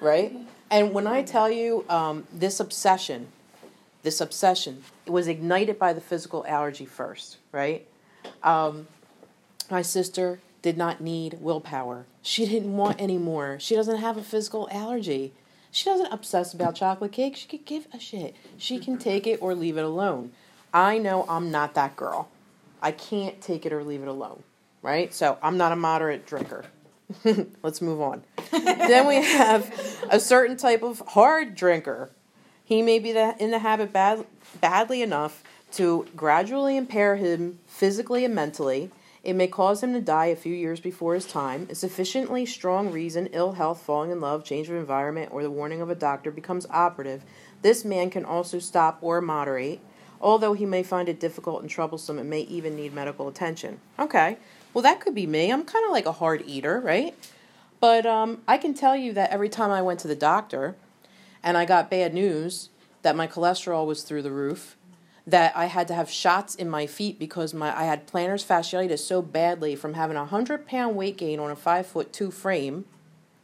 right? 0.00 0.36
And 0.70 0.92
when 0.92 1.06
I 1.06 1.22
tell 1.22 1.50
you 1.50 1.84
um, 1.88 2.26
this 2.32 2.60
obsession, 2.60 3.28
this 4.02 4.20
obsession, 4.20 4.84
it 5.06 5.10
was 5.10 5.28
ignited 5.28 5.78
by 5.78 5.92
the 5.92 6.00
physical 6.00 6.44
allergy 6.46 6.84
first, 6.84 7.38
right? 7.52 7.86
Um, 8.42 8.88
my 9.70 9.82
sister 9.82 10.40
did 10.62 10.76
not 10.76 11.00
need 11.00 11.38
willpower. 11.40 12.06
She 12.22 12.44
didn't 12.46 12.76
want 12.76 13.00
any 13.00 13.18
more. 13.18 13.58
She 13.60 13.74
doesn't 13.74 13.98
have 13.98 14.16
a 14.16 14.22
physical 14.22 14.68
allergy. 14.70 15.32
She 15.76 15.84
doesn't 15.84 16.10
obsess 16.10 16.54
about 16.54 16.74
chocolate 16.74 17.12
cake. 17.12 17.36
She 17.36 17.46
could 17.46 17.66
give 17.66 17.86
a 17.92 18.00
shit. 18.00 18.34
She 18.56 18.78
can 18.78 18.96
take 18.96 19.26
it 19.26 19.42
or 19.42 19.54
leave 19.54 19.76
it 19.76 19.84
alone. 19.84 20.32
I 20.72 20.96
know 20.96 21.26
I'm 21.28 21.50
not 21.50 21.74
that 21.74 21.96
girl. 21.96 22.30
I 22.80 22.92
can't 22.92 23.42
take 23.42 23.66
it 23.66 23.74
or 23.74 23.84
leave 23.84 24.00
it 24.00 24.08
alone, 24.08 24.42
right? 24.80 25.12
So 25.12 25.36
I'm 25.42 25.58
not 25.58 25.72
a 25.72 25.76
moderate 25.76 26.24
drinker. 26.24 26.64
Let's 27.62 27.82
move 27.82 28.00
on. 28.00 28.24
then 28.52 29.06
we 29.06 29.16
have 29.16 29.70
a 30.08 30.18
certain 30.18 30.56
type 30.56 30.82
of 30.82 31.00
hard 31.08 31.54
drinker. 31.54 32.08
He 32.64 32.80
may 32.80 32.98
be 32.98 33.10
in 33.10 33.50
the 33.50 33.58
habit 33.58 33.92
bad, 33.92 34.24
badly 34.62 35.02
enough 35.02 35.44
to 35.72 36.06
gradually 36.16 36.78
impair 36.78 37.16
him 37.16 37.58
physically 37.66 38.24
and 38.24 38.34
mentally. 38.34 38.90
It 39.26 39.34
may 39.34 39.48
cause 39.48 39.82
him 39.82 39.92
to 39.92 40.00
die 40.00 40.26
a 40.26 40.36
few 40.36 40.54
years 40.54 40.78
before 40.78 41.14
his 41.14 41.26
time. 41.26 41.66
A 41.68 41.74
sufficiently 41.74 42.46
strong 42.46 42.92
reason, 42.92 43.26
ill 43.32 43.54
health, 43.54 43.82
falling 43.82 44.12
in 44.12 44.20
love, 44.20 44.44
change 44.44 44.68
of 44.68 44.76
environment, 44.76 45.30
or 45.32 45.42
the 45.42 45.50
warning 45.50 45.80
of 45.80 45.90
a 45.90 45.96
doctor 45.96 46.30
becomes 46.30 46.64
operative. 46.70 47.24
This 47.60 47.84
man 47.84 48.08
can 48.08 48.24
also 48.24 48.60
stop 48.60 48.98
or 49.00 49.20
moderate. 49.20 49.80
Although 50.20 50.52
he 50.52 50.64
may 50.64 50.84
find 50.84 51.08
it 51.08 51.18
difficult 51.18 51.60
and 51.60 51.68
troublesome, 51.68 52.20
and 52.20 52.30
may 52.30 52.42
even 52.42 52.76
need 52.76 52.94
medical 52.94 53.26
attention. 53.26 53.80
Okay, 53.98 54.36
well, 54.72 54.82
that 54.82 55.00
could 55.00 55.16
be 55.16 55.26
me. 55.26 55.50
I'm 55.50 55.64
kind 55.64 55.84
of 55.84 55.90
like 55.90 56.06
a 56.06 56.12
hard 56.12 56.44
eater, 56.46 56.78
right? 56.78 57.12
But 57.80 58.06
um, 58.06 58.42
I 58.46 58.58
can 58.58 58.74
tell 58.74 58.94
you 58.94 59.12
that 59.14 59.30
every 59.30 59.48
time 59.48 59.72
I 59.72 59.82
went 59.82 59.98
to 60.00 60.08
the 60.08 60.14
doctor 60.14 60.76
and 61.42 61.56
I 61.56 61.64
got 61.64 61.90
bad 61.90 62.14
news 62.14 62.68
that 63.02 63.16
my 63.16 63.26
cholesterol 63.26 63.88
was 63.88 64.04
through 64.04 64.22
the 64.22 64.30
roof 64.30 64.76
that 65.26 65.56
I 65.56 65.66
had 65.66 65.88
to 65.88 65.94
have 65.94 66.08
shots 66.08 66.54
in 66.54 66.70
my 66.70 66.86
feet 66.86 67.18
because 67.18 67.52
my 67.52 67.76
I 67.76 67.84
had 67.84 68.06
plantar 68.06 68.44
fasciitis 68.44 69.00
so 69.00 69.20
badly 69.20 69.74
from 69.74 69.94
having 69.94 70.16
a 70.16 70.24
hundred 70.24 70.66
pound 70.66 70.96
weight 70.96 71.16
gain 71.16 71.40
on 71.40 71.50
a 71.50 71.56
five 71.56 71.86
foot 71.86 72.12
two 72.12 72.30
frame, 72.30 72.84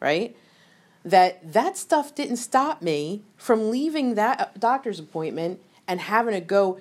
right? 0.00 0.36
That 1.04 1.52
that 1.52 1.76
stuff 1.76 2.14
didn't 2.14 2.36
stop 2.36 2.82
me 2.82 3.22
from 3.36 3.70
leaving 3.70 4.14
that 4.14 4.40
uh, 4.40 4.46
doctor's 4.56 5.00
appointment 5.00 5.60
and 5.88 6.00
having 6.00 6.34
to 6.34 6.40
go 6.40 6.78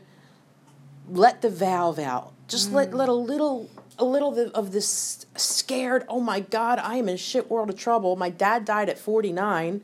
let 1.10 1.42
the 1.42 1.50
valve 1.50 1.98
out. 1.98 2.34
Just 2.48 2.70
mm. 2.70 2.76
let 2.76 2.94
let 2.94 3.10
a 3.10 3.14
little 3.14 3.70
a 3.98 4.06
little 4.06 4.38
of 4.52 4.72
this 4.72 5.26
scared. 5.36 6.06
Oh 6.08 6.22
my 6.22 6.42
God, 6.42 6.78
I 6.78 6.98
am 6.98 7.10
in 7.10 7.18
shit 7.18 7.50
world 7.50 7.72
of 7.72 7.78
trouble. 7.78 8.16
My 8.16 8.30
dad 8.30 8.66
died 8.66 8.88
at 8.88 9.00
forty 9.00 9.32
nine, 9.32 9.82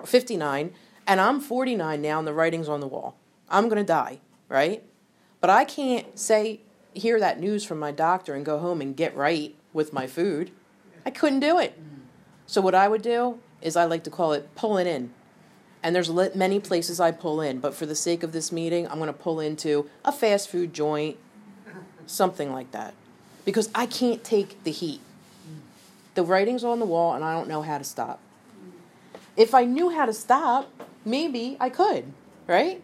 or 0.00 0.06
fifty 0.06 0.36
nine, 0.36 0.72
and 1.06 1.20
I'm 1.20 1.38
forty 1.38 1.76
nine 1.76 2.02
now, 2.02 2.18
and 2.18 2.26
the 2.26 2.34
writing's 2.34 2.68
on 2.68 2.80
the 2.80 2.88
wall. 2.88 3.16
I'm 3.48 3.68
gonna 3.68 3.84
die 3.84 4.18
right? 4.48 4.82
But 5.40 5.50
I 5.50 5.64
can't 5.64 6.18
say, 6.18 6.60
hear 6.94 7.20
that 7.20 7.38
news 7.38 7.64
from 7.64 7.78
my 7.78 7.92
doctor 7.92 8.34
and 8.34 8.44
go 8.44 8.58
home 8.58 8.80
and 8.80 8.96
get 8.96 9.16
right 9.16 9.54
with 9.72 9.92
my 9.92 10.06
food. 10.06 10.50
I 11.04 11.10
couldn't 11.10 11.40
do 11.40 11.58
it. 11.58 11.78
So, 12.46 12.60
what 12.60 12.74
I 12.74 12.88
would 12.88 13.02
do 13.02 13.38
is 13.60 13.76
I 13.76 13.84
like 13.84 14.04
to 14.04 14.10
call 14.10 14.32
it 14.32 14.54
pulling 14.54 14.86
in. 14.86 15.12
And 15.82 15.94
there's 15.94 16.10
many 16.34 16.58
places 16.58 16.98
I 16.98 17.12
pull 17.12 17.40
in, 17.40 17.60
but 17.60 17.74
for 17.74 17.86
the 17.86 17.94
sake 17.94 18.22
of 18.22 18.32
this 18.32 18.50
meeting, 18.50 18.88
I'm 18.88 18.98
going 18.98 19.06
to 19.06 19.12
pull 19.12 19.38
into 19.38 19.88
a 20.04 20.10
fast 20.10 20.48
food 20.48 20.72
joint, 20.72 21.16
something 22.06 22.52
like 22.52 22.72
that. 22.72 22.94
Because 23.44 23.70
I 23.74 23.86
can't 23.86 24.24
take 24.24 24.62
the 24.64 24.72
heat. 24.72 25.00
The 26.14 26.24
writing's 26.24 26.64
on 26.64 26.80
the 26.80 26.86
wall, 26.86 27.14
and 27.14 27.22
I 27.22 27.32
don't 27.34 27.48
know 27.48 27.62
how 27.62 27.78
to 27.78 27.84
stop. 27.84 28.18
If 29.36 29.54
I 29.54 29.64
knew 29.64 29.90
how 29.90 30.06
to 30.06 30.12
stop, 30.12 30.72
maybe 31.04 31.56
I 31.60 31.68
could, 31.68 32.12
right? 32.48 32.82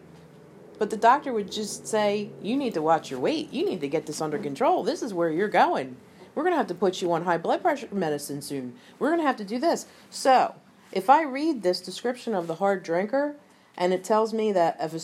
But 0.79 0.89
the 0.89 0.97
doctor 0.97 1.33
would 1.33 1.51
just 1.51 1.87
say, 1.87 2.29
You 2.41 2.55
need 2.55 2.73
to 2.73 2.81
watch 2.81 3.11
your 3.11 3.19
weight. 3.19 3.51
You 3.53 3.65
need 3.65 3.81
to 3.81 3.87
get 3.87 4.05
this 4.05 4.21
under 4.21 4.37
control. 4.37 4.83
This 4.83 5.01
is 5.01 5.13
where 5.13 5.29
you're 5.29 5.47
going. 5.47 5.97
We're 6.35 6.43
going 6.43 6.53
to 6.53 6.57
have 6.57 6.67
to 6.67 6.75
put 6.75 7.01
you 7.01 7.11
on 7.11 7.25
high 7.25 7.37
blood 7.37 7.61
pressure 7.61 7.87
medicine 7.91 8.41
soon. 8.41 8.73
We're 8.97 9.09
going 9.09 9.21
to 9.21 9.27
have 9.27 9.37
to 9.37 9.45
do 9.45 9.59
this. 9.59 9.85
So, 10.09 10.55
if 10.91 11.09
I 11.09 11.23
read 11.23 11.63
this 11.63 11.79
description 11.79 12.33
of 12.33 12.47
the 12.47 12.55
hard 12.55 12.83
drinker 12.83 13.35
and 13.77 13.93
it 13.93 14.03
tells 14.03 14.33
me 14.33 14.51
that 14.51 14.77
a, 14.79 14.95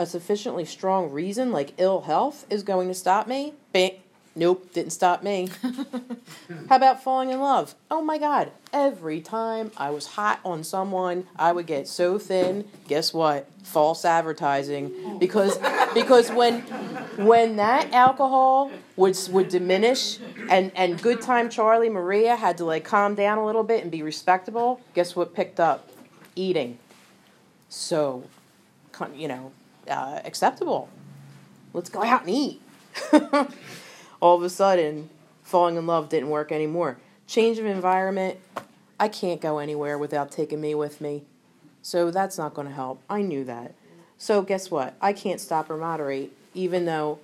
a 0.00 0.06
sufficiently 0.06 0.64
strong 0.64 1.10
reason, 1.10 1.52
like 1.52 1.74
ill 1.78 2.02
health, 2.02 2.46
is 2.50 2.62
going 2.62 2.88
to 2.88 2.94
stop 2.94 3.26
me, 3.26 3.54
bing, 3.72 4.01
Nope, 4.34 4.72
didn't 4.72 4.92
stop 4.92 5.22
me. 5.22 5.50
How 6.68 6.76
about 6.76 7.02
falling 7.02 7.30
in 7.30 7.40
love? 7.40 7.74
Oh 7.90 8.00
my 8.00 8.16
god, 8.16 8.50
every 8.72 9.20
time 9.20 9.70
I 9.76 9.90
was 9.90 10.06
hot 10.06 10.40
on 10.42 10.64
someone, 10.64 11.26
I 11.36 11.52
would 11.52 11.66
get 11.66 11.86
so 11.86 12.18
thin. 12.18 12.66
Guess 12.88 13.12
what? 13.12 13.46
False 13.62 14.04
advertising 14.06 15.18
because 15.18 15.58
because 15.92 16.30
when 16.30 16.62
when 17.16 17.56
that 17.56 17.92
alcohol 17.92 18.70
would 18.96 19.18
would 19.30 19.50
diminish 19.50 20.18
and 20.48 20.72
and 20.74 21.00
good 21.00 21.20
time 21.20 21.50
Charlie 21.50 21.90
Maria 21.90 22.34
had 22.34 22.56
to 22.58 22.64
like 22.64 22.84
calm 22.84 23.14
down 23.14 23.36
a 23.36 23.44
little 23.44 23.64
bit 23.64 23.82
and 23.82 23.90
be 23.90 24.02
respectable, 24.02 24.80
guess 24.94 25.14
what 25.14 25.34
picked 25.34 25.60
up? 25.60 25.90
Eating. 26.34 26.78
So, 27.68 28.24
you 29.14 29.28
know, 29.28 29.52
uh, 29.88 30.20
acceptable. 30.24 30.88
Let's 31.74 31.90
go 31.90 32.02
out 32.02 32.26
and 32.26 32.30
eat. 32.30 32.62
all 34.22 34.36
of 34.36 34.42
a 34.42 34.48
sudden 34.48 35.10
falling 35.42 35.76
in 35.76 35.86
love 35.86 36.08
didn't 36.08 36.30
work 36.30 36.52
anymore. 36.52 36.96
Change 37.26 37.58
of 37.58 37.66
environment, 37.66 38.38
I 38.98 39.08
can't 39.08 39.40
go 39.40 39.58
anywhere 39.58 39.98
without 39.98 40.30
taking 40.30 40.60
me 40.60 40.74
with 40.74 41.00
me. 41.00 41.24
So 41.82 42.12
that's 42.12 42.38
not 42.38 42.54
going 42.54 42.68
to 42.68 42.72
help. 42.72 43.02
I 43.10 43.22
knew 43.22 43.44
that. 43.44 43.74
So 44.16 44.40
guess 44.40 44.70
what? 44.70 44.94
I 45.00 45.12
can't 45.12 45.40
stop 45.40 45.68
or 45.68 45.76
moderate, 45.76 46.32
even 46.54 46.84
though 46.84 47.18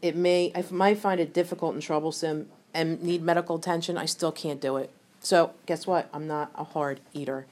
it 0.00 0.14
may 0.14 0.52
I 0.54 0.64
might 0.70 0.98
find 0.98 1.20
it 1.20 1.34
difficult 1.34 1.74
and 1.74 1.82
troublesome 1.82 2.48
and 2.72 3.02
need 3.02 3.22
medical 3.22 3.56
attention. 3.56 3.98
I 3.98 4.06
still 4.06 4.30
can't 4.30 4.60
do 4.60 4.76
it. 4.76 4.90
So, 5.20 5.52
guess 5.66 5.86
what? 5.86 6.08
I'm 6.12 6.26
not 6.26 6.52
a 6.54 6.62
hard 6.62 7.00
eater. 7.12 7.46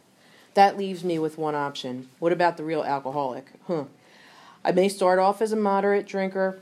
That 0.55 0.77
leaves 0.77 1.03
me 1.03 1.19
with 1.19 1.39
one 1.39 1.55
option. 1.55 2.09
What 2.19 2.31
about 2.31 2.59
the 2.59 2.65
real 2.65 2.85
alcoholic? 2.85 3.47
Huh. 3.67 3.85
I 4.65 4.71
may 4.73 4.89
start 4.89 5.19
off 5.19 5.41
as 5.41 5.51
a 5.51 5.57
moderate 5.57 6.07
drinker. 6.07 6.61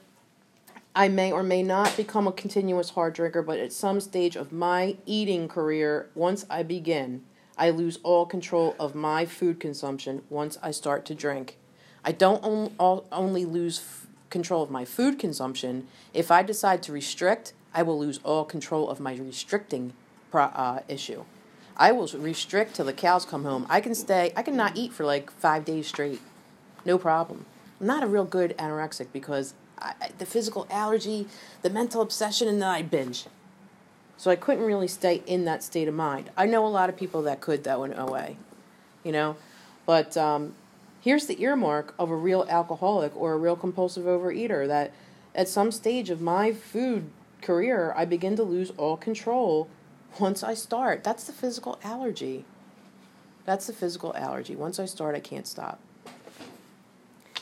I 0.94 1.06
may 1.06 1.30
or 1.30 1.44
may 1.44 1.62
not 1.62 1.96
become 1.96 2.26
a 2.26 2.32
continuous 2.32 2.90
hard 2.90 3.14
drinker, 3.14 3.42
but 3.42 3.60
at 3.60 3.72
some 3.72 4.00
stage 4.00 4.34
of 4.34 4.50
my 4.50 4.96
eating 5.06 5.46
career, 5.46 6.10
once 6.16 6.44
I 6.50 6.64
begin, 6.64 7.22
I 7.56 7.70
lose 7.70 8.00
all 8.02 8.26
control 8.26 8.74
of 8.80 8.94
my 8.94 9.24
food 9.24 9.60
consumption 9.60 10.22
once 10.28 10.58
I 10.60 10.72
start 10.72 11.04
to 11.06 11.14
drink. 11.14 11.56
I 12.04 12.10
don't 12.10 12.42
on, 12.78 13.04
only 13.12 13.44
lose 13.44 13.78
f- 13.78 14.06
control 14.30 14.64
of 14.64 14.70
my 14.70 14.84
food 14.84 15.18
consumption. 15.18 15.86
If 16.12 16.32
I 16.32 16.42
decide 16.42 16.82
to 16.84 16.92
restrict, 16.92 17.52
I 17.72 17.84
will 17.84 17.98
lose 17.98 18.18
all 18.24 18.44
control 18.44 18.90
of 18.90 18.98
my 18.98 19.14
restricting 19.14 19.92
pro- 20.32 20.44
uh, 20.44 20.80
issue. 20.88 21.24
I 21.76 21.92
will 21.92 22.08
restrict 22.08 22.74
till 22.74 22.86
the 22.86 22.92
cows 22.92 23.24
come 23.24 23.44
home. 23.44 23.64
I 23.70 23.80
can 23.80 23.94
stay, 23.94 24.32
I 24.34 24.42
can 24.42 24.56
not 24.56 24.76
eat 24.76 24.92
for 24.92 25.04
like 25.04 25.30
five 25.30 25.64
days 25.64 25.86
straight. 25.86 26.20
No 26.84 26.98
problem. 26.98 27.46
I'm 27.80 27.86
not 27.86 28.02
a 28.02 28.08
real 28.08 28.24
good 28.24 28.56
anorexic 28.58 29.08
because 29.12 29.54
I, 29.80 29.94
the 30.18 30.26
physical 30.26 30.66
allergy, 30.70 31.26
the 31.62 31.70
mental 31.70 32.02
obsession, 32.02 32.48
and 32.48 32.60
then 32.60 32.68
I 32.68 32.82
binge. 32.82 33.26
So 34.16 34.30
I 34.30 34.36
couldn't 34.36 34.64
really 34.64 34.88
stay 34.88 35.22
in 35.26 35.46
that 35.46 35.62
state 35.62 35.88
of 35.88 35.94
mind. 35.94 36.30
I 36.36 36.46
know 36.46 36.66
a 36.66 36.68
lot 36.68 36.88
of 36.90 36.96
people 36.96 37.22
that 37.22 37.40
could, 37.40 37.64
though, 37.64 37.84
in 37.84 37.94
OA, 37.94 38.36
you 39.02 39.12
know. 39.12 39.36
But 39.86 40.16
um, 40.16 40.54
here's 41.00 41.26
the 41.26 41.42
earmark 41.42 41.94
of 41.98 42.10
a 42.10 42.16
real 42.16 42.44
alcoholic 42.48 43.16
or 43.16 43.32
a 43.32 43.38
real 43.38 43.56
compulsive 43.56 44.04
overeater 44.04 44.66
that 44.66 44.92
at 45.34 45.48
some 45.48 45.72
stage 45.72 46.10
of 46.10 46.20
my 46.20 46.52
food 46.52 47.10
career, 47.40 47.94
I 47.96 48.04
begin 48.04 48.36
to 48.36 48.42
lose 48.42 48.70
all 48.76 48.96
control 48.96 49.68
once 50.18 50.42
I 50.42 50.54
start. 50.54 51.02
That's 51.04 51.24
the 51.24 51.32
physical 51.32 51.78
allergy. 51.82 52.44
That's 53.44 53.66
the 53.66 53.72
physical 53.72 54.14
allergy. 54.16 54.54
Once 54.54 54.78
I 54.78 54.84
start, 54.84 55.14
I 55.14 55.20
can't 55.20 55.46
stop. 55.46 55.80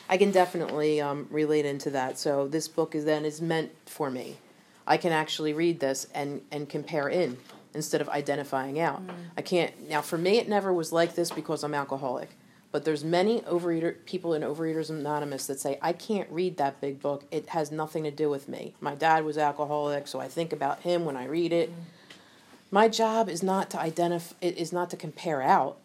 I 0.08 0.16
can 0.16 0.30
definitely 0.30 1.00
um, 1.00 1.26
relate 1.30 1.64
into 1.64 1.90
that. 1.90 2.18
So 2.18 2.48
this 2.48 2.68
book 2.68 2.94
is 2.94 3.04
then 3.04 3.24
is 3.24 3.40
meant 3.40 3.72
for 3.86 4.10
me. 4.10 4.38
I 4.86 4.96
can 4.96 5.12
actually 5.12 5.52
read 5.52 5.80
this 5.80 6.06
and 6.14 6.42
and 6.50 6.68
compare 6.68 7.08
in 7.08 7.36
instead 7.74 8.00
of 8.00 8.08
identifying 8.08 8.80
out. 8.80 9.06
Mm. 9.06 9.14
I 9.36 9.42
can't 9.42 9.88
now. 9.88 10.00
For 10.00 10.18
me, 10.18 10.38
it 10.38 10.48
never 10.48 10.72
was 10.72 10.92
like 10.92 11.14
this 11.14 11.30
because 11.30 11.62
I'm 11.62 11.74
alcoholic. 11.74 12.30
But 12.70 12.84
there's 12.84 13.02
many 13.02 13.40
overeater 13.42 13.96
people 14.04 14.34
in 14.34 14.42
Overeaters 14.42 14.90
Anonymous 14.90 15.46
that 15.46 15.58
say 15.58 15.78
I 15.80 15.94
can't 15.94 16.30
read 16.30 16.58
that 16.58 16.80
big 16.82 17.00
book. 17.00 17.24
It 17.30 17.48
has 17.50 17.72
nothing 17.72 18.04
to 18.04 18.10
do 18.10 18.28
with 18.28 18.46
me. 18.46 18.74
My 18.78 18.94
dad 18.94 19.24
was 19.24 19.38
alcoholic, 19.38 20.06
so 20.06 20.20
I 20.20 20.28
think 20.28 20.52
about 20.52 20.80
him 20.80 21.06
when 21.06 21.16
I 21.16 21.24
read 21.24 21.52
it. 21.52 21.70
Mm 21.70 21.84
my 22.70 22.88
job 22.88 23.28
is 23.28 23.42
not 23.42 23.70
to 23.70 23.80
identify 23.80 24.34
is 24.40 24.72
not 24.72 24.90
to 24.90 24.96
compare 24.96 25.42
out. 25.42 25.78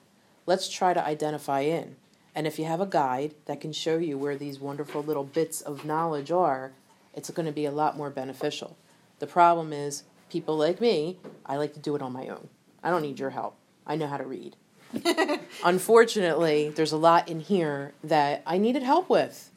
Let's 0.46 0.70
try 0.70 0.94
to 0.94 1.06
identify 1.06 1.62
in. 1.62 1.96
And 2.36 2.48
if 2.48 2.58
you 2.58 2.66
have 2.66 2.82
a 2.82 2.86
guide 2.86 3.36
that 3.46 3.62
can 3.62 3.74
show 3.74 3.98
you 3.98 4.18
where 4.18 4.36
these 4.36 4.60
wonderful 4.60 5.04
little 5.04 5.24
bits 5.24 5.62
of 5.62 5.86
knowledge 5.86 6.32
are, 6.32 6.72
it's 7.14 7.30
going 7.30 7.46
to 7.46 7.52
be 7.52 7.66
a 7.66 7.72
lot 7.72 7.96
more 7.96 8.10
beneficial. 8.10 8.76
The 9.20 9.28
problem 9.28 9.72
is 9.72 10.04
people 10.30 10.58
like 10.58 10.82
me, 10.82 11.20
I 11.46 11.58
like 11.58 11.74
to 11.74 11.80
do 11.80 11.96
it 11.96 12.02
on 12.02 12.12
my 12.12 12.28
own. 12.28 12.50
I 12.84 12.90
don't 12.90 13.04
need 13.04 13.20
your 13.20 13.30
help. 13.30 13.56
I 13.86 13.96
know 13.96 14.08
how 14.08 14.18
to 14.18 14.26
read. 14.26 14.56
Unfortunately, 15.64 16.70
there's 16.70 16.92
a 16.92 16.98
lot 16.98 17.30
in 17.30 17.40
here 17.40 17.94
that 18.04 18.42
I 18.46 18.58
needed 18.58 18.84
help 18.84 19.10
with. 19.10 19.52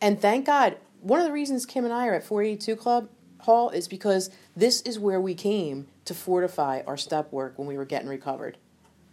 And 0.00 0.20
thank 0.20 0.46
God, 0.46 0.76
one 1.00 1.20
of 1.20 1.26
the 1.26 1.32
reasons 1.32 1.66
Kim 1.66 1.84
and 1.84 1.92
I 1.92 2.06
are 2.06 2.14
at 2.14 2.24
482 2.24 2.76
Club 2.76 3.08
Hall 3.40 3.70
is 3.70 3.88
because 3.88 4.30
this 4.56 4.80
is 4.82 4.98
where 4.98 5.20
we 5.20 5.34
came 5.34 5.86
to 6.04 6.14
fortify 6.14 6.82
our 6.86 6.96
step 6.96 7.32
work 7.32 7.58
when 7.58 7.68
we 7.68 7.76
were 7.76 7.84
getting 7.84 8.08
recovered. 8.08 8.58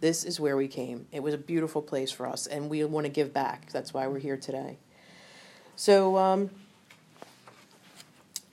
This 0.06 0.22
is 0.22 0.38
where 0.38 0.56
we 0.56 0.68
came. 0.68 1.08
It 1.10 1.20
was 1.20 1.34
a 1.34 1.38
beautiful 1.38 1.82
place 1.82 2.12
for 2.12 2.28
us, 2.28 2.46
and 2.46 2.70
we 2.70 2.84
want 2.84 3.06
to 3.06 3.10
give 3.10 3.32
back. 3.32 3.72
That's 3.72 3.92
why 3.92 4.06
we're 4.06 4.20
here 4.20 4.36
today. 4.36 4.78
So, 5.74 6.16
um, 6.16 6.50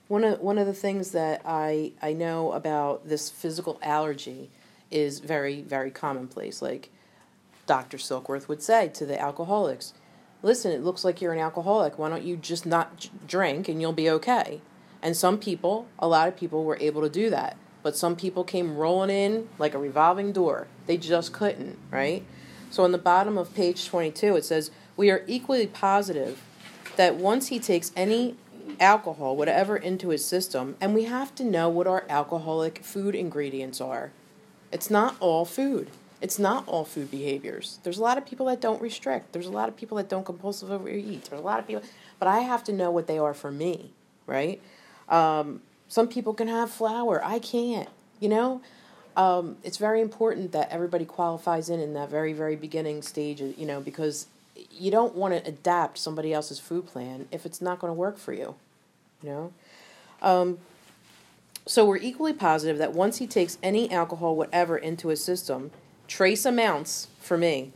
one 0.08 0.24
of 0.24 0.40
one 0.40 0.58
of 0.58 0.66
the 0.66 0.74
things 0.74 1.12
that 1.12 1.42
I 1.44 1.92
I 2.02 2.12
know 2.12 2.50
about 2.50 3.06
this 3.08 3.30
physical 3.30 3.78
allergy 3.82 4.50
is 4.90 5.20
very 5.20 5.62
very 5.62 5.92
commonplace. 5.92 6.60
Like 6.60 6.90
Dr. 7.68 7.98
Silkworth 7.98 8.48
would 8.48 8.60
say 8.60 8.88
to 8.88 9.06
the 9.06 9.20
alcoholics, 9.20 9.94
"Listen, 10.42 10.72
it 10.72 10.82
looks 10.82 11.04
like 11.04 11.22
you're 11.22 11.32
an 11.32 11.38
alcoholic. 11.38 12.00
Why 12.00 12.08
don't 12.08 12.24
you 12.24 12.36
just 12.36 12.66
not 12.66 13.08
drink 13.28 13.68
and 13.68 13.80
you'll 13.80 13.92
be 13.92 14.10
okay?" 14.10 14.60
And 15.00 15.16
some 15.16 15.38
people, 15.38 15.86
a 16.00 16.08
lot 16.08 16.26
of 16.26 16.34
people, 16.34 16.64
were 16.64 16.78
able 16.80 17.02
to 17.02 17.08
do 17.08 17.30
that 17.30 17.56
but 17.84 17.96
some 17.96 18.16
people 18.16 18.42
came 18.42 18.76
rolling 18.76 19.10
in 19.10 19.48
like 19.58 19.74
a 19.74 19.78
revolving 19.78 20.32
door. 20.32 20.66
They 20.86 20.96
just 20.96 21.32
couldn't, 21.34 21.78
right? 21.90 22.24
So 22.70 22.82
on 22.82 22.92
the 22.92 22.98
bottom 22.98 23.38
of 23.38 23.54
page 23.54 23.86
22, 23.86 24.36
it 24.36 24.44
says, 24.44 24.72
We 24.96 25.10
are 25.10 25.22
equally 25.28 25.66
positive 25.66 26.42
that 26.96 27.16
once 27.16 27.48
he 27.48 27.60
takes 27.60 27.92
any 27.94 28.36
alcohol, 28.80 29.36
whatever, 29.36 29.76
into 29.76 30.08
his 30.08 30.24
system, 30.24 30.76
and 30.80 30.94
we 30.94 31.04
have 31.04 31.34
to 31.34 31.44
know 31.44 31.68
what 31.68 31.86
our 31.86 32.04
alcoholic 32.08 32.82
food 32.82 33.14
ingredients 33.14 33.82
are. 33.82 34.10
It's 34.72 34.90
not 34.90 35.16
all 35.20 35.44
food. 35.44 35.90
It's 36.22 36.38
not 36.38 36.66
all 36.66 36.86
food 36.86 37.10
behaviors. 37.10 37.80
There's 37.82 37.98
a 37.98 38.02
lot 38.02 38.16
of 38.16 38.24
people 38.24 38.46
that 38.46 38.62
don't 38.62 38.80
restrict. 38.80 39.32
There's 39.32 39.46
a 39.46 39.52
lot 39.52 39.68
of 39.68 39.76
people 39.76 39.98
that 39.98 40.08
don't 40.08 40.24
compulsive 40.24 40.70
overeat. 40.70 41.24
There's 41.24 41.42
a 41.42 41.44
lot 41.44 41.58
of 41.58 41.66
people, 41.66 41.82
but 42.18 42.28
I 42.28 42.40
have 42.40 42.64
to 42.64 42.72
know 42.72 42.90
what 42.90 43.06
they 43.06 43.18
are 43.18 43.34
for 43.34 43.52
me, 43.52 43.90
right? 44.26 44.62
Um, 45.10 45.60
some 45.94 46.08
people 46.08 46.34
can 46.34 46.48
have 46.48 46.72
flour. 46.72 47.24
I 47.24 47.38
can't. 47.38 47.88
You 48.18 48.28
know, 48.28 48.60
um, 49.16 49.58
it's 49.62 49.76
very 49.76 50.00
important 50.00 50.50
that 50.50 50.68
everybody 50.72 51.04
qualifies 51.04 51.68
in 51.70 51.78
in 51.78 51.94
that 51.94 52.10
very 52.10 52.32
very 52.32 52.56
beginning 52.56 53.00
stage. 53.00 53.40
You 53.40 53.64
know, 53.64 53.80
because 53.80 54.26
you 54.72 54.90
don't 54.90 55.14
want 55.14 55.34
to 55.34 55.48
adapt 55.48 55.98
somebody 55.98 56.32
else's 56.32 56.58
food 56.58 56.88
plan 56.88 57.28
if 57.30 57.46
it's 57.46 57.62
not 57.62 57.78
going 57.78 57.92
to 57.92 57.94
work 57.94 58.18
for 58.18 58.32
you. 58.32 58.56
You 59.22 59.28
know. 59.28 59.52
Um, 60.20 60.58
so 61.64 61.86
we're 61.86 61.98
equally 61.98 62.32
positive 62.32 62.76
that 62.78 62.92
once 62.92 63.18
he 63.18 63.28
takes 63.28 63.56
any 63.62 63.88
alcohol, 63.92 64.34
whatever, 64.34 64.76
into 64.76 65.08
his 65.08 65.22
system, 65.22 65.70
trace 66.08 66.44
amounts 66.44 67.06
for 67.20 67.38
me, 67.38 67.70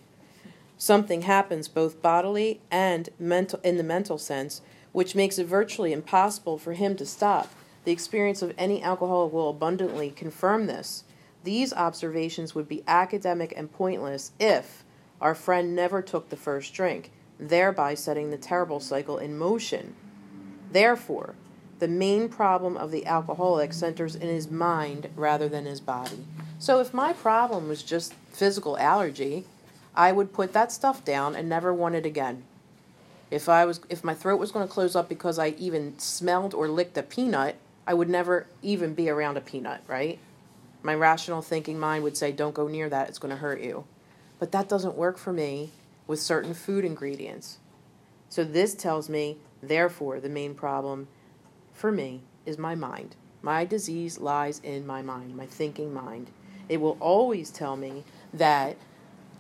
something 0.77 1.23
happens 1.23 1.69
both 1.69 2.03
bodily 2.03 2.61
and 2.69 3.11
mental 3.17 3.61
in 3.63 3.77
the 3.77 3.85
mental 3.85 4.19
sense, 4.19 4.61
which 4.91 5.15
makes 5.15 5.39
it 5.39 5.47
virtually 5.47 5.93
impossible 5.93 6.59
for 6.59 6.73
him 6.73 6.97
to 6.97 7.07
stop. 7.07 7.49
The 7.89 7.93
experience 7.93 8.43
of 8.43 8.53
any 8.59 8.83
alcoholic 8.83 9.33
will 9.33 9.49
abundantly 9.49 10.11
confirm 10.11 10.67
this. 10.67 11.05
These 11.43 11.73
observations 11.73 12.55
would 12.55 12.69
be 12.69 12.85
academic 12.87 13.55
and 13.57 13.73
pointless 13.73 14.33
if 14.39 14.85
our 15.23 15.35
friend 15.35 15.75
never 15.75 16.03
took 16.03 16.29
the 16.29 16.37
first 16.37 16.75
drink, 16.75 17.11
thereby 17.41 17.95
setting 17.95 18.29
the 18.29 18.37
terrible 18.37 18.79
cycle 18.79 19.17
in 19.17 19.39
motion. 19.39 19.95
Therefore, 20.71 21.35
the 21.79 21.89
main 21.89 22.29
problem 22.29 22.77
of 22.77 22.91
the 22.91 23.07
alcoholic 23.07 23.73
centers 23.73 24.15
in 24.15 24.29
his 24.29 24.51
mind 24.51 25.09
rather 25.17 25.49
than 25.49 25.65
his 25.65 25.81
body. 25.81 26.27
So, 26.59 26.81
if 26.81 26.93
my 26.93 27.15
problem 27.15 27.69
was 27.69 27.83
just 27.83 28.13
physical 28.31 28.77
allergy, 28.77 29.47
I 29.95 30.13
would 30.13 30.35
put 30.35 30.53
that 30.53 30.73
stuff 30.73 31.07
down 31.07 31.35
and 31.35 31.49
never 31.49 31.73
want 31.73 31.95
it 31.95 32.05
again. 32.05 32.43
If 33.31 33.49
I 33.49 33.65
was 33.65 33.81
if 33.89 34.05
my 34.05 34.13
throat 34.13 34.39
was 34.39 34.53
going 34.53 34.69
to 34.69 34.75
close 34.75 34.95
up 34.95 35.09
because 35.09 35.39
I 35.39 35.55
even 35.57 35.99
smelled 35.99 36.53
or 36.53 36.69
licked 36.69 36.99
a 36.99 37.03
peanut, 37.03 37.57
I 37.89 37.95
would 37.95 38.11
never 38.11 38.47
even 38.61 38.93
be 38.93 39.09
around 39.09 39.39
a 39.39 39.41
peanut, 39.41 39.81
right? 39.87 40.19
My 40.83 40.95
rational 40.95 41.41
thinking 41.41 41.79
mind 41.79 42.05
would 42.05 42.19
say, 42.19 42.33
don't 42.33 42.55
go 42.55 42.69
near 42.69 42.91
that, 42.91 43.09
it's 43.09 43.19
going 43.19 43.31
to 43.31 43.41
hurt 43.41 43.63
you. 43.63 43.87
But 44.39 44.53
that 44.53 44.69
doesn't 44.69 44.95
work 44.95 45.17
for 45.17 45.33
me 45.33 45.71
with 46.07 46.21
certain 46.21 46.53
food 46.53 46.85
ingredients. 46.85 47.61
So 48.29 48.45
this 48.45 48.75
tells 48.75 49.09
me, 49.09 49.39
therefore, 49.63 50.21
the 50.21 50.29
main 50.29 50.55
problem 50.55 51.09
for 51.73 51.91
me 51.91 52.21
is 52.45 52.59
my 52.59 52.75
mind. 52.75 53.17
My 53.41 53.65
disease 53.65 54.19
lies 54.19 54.61
in 54.63 54.87
my 54.87 55.01
mind, 55.01 55.35
my 55.35 55.47
thinking 55.47 55.95
mind. 55.95 56.31
It 56.69 56.83
will 56.83 56.99
always 57.01 57.51
tell 57.51 57.77
me 57.77 58.05
that 58.35 58.77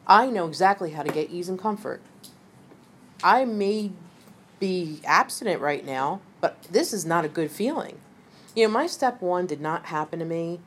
I 0.06 0.30
know 0.30 0.48
exactly 0.48 0.92
how 0.92 1.02
to 1.02 1.12
get 1.12 1.28
ease 1.28 1.50
and 1.50 1.58
comfort. 1.58 2.00
I 3.22 3.44
may 3.44 3.90
be 4.58 5.02
abstinent 5.04 5.61
right 5.61 5.84
now, 5.84 6.22
but 6.40 6.62
this 6.62 6.94
is 6.94 7.04
not 7.04 7.26
a 7.26 7.28
good 7.28 7.50
feeling. 7.50 8.00
You 8.54 8.66
know, 8.66 8.72
my 8.72 8.87
step 8.87 9.20
one 9.20 9.46
did 9.46 9.61
not 9.61 9.87
happen 9.87 10.18
to 10.18 10.24
me 10.24 10.61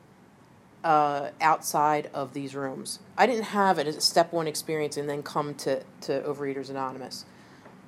uh, 0.84 1.30
outside 1.40 2.10
of 2.14 2.34
these 2.34 2.54
rooms. 2.54 2.98
I 3.16 3.26
didn't 3.26 3.44
have 3.44 3.78
a 3.78 4.00
step 4.00 4.32
one 4.32 4.46
experience 4.46 4.96
and 4.96 5.08
then 5.08 5.22
come 5.22 5.54
to, 5.56 5.82
to 6.02 6.20
Overeaters 6.20 6.70
Anonymous. 6.70 7.24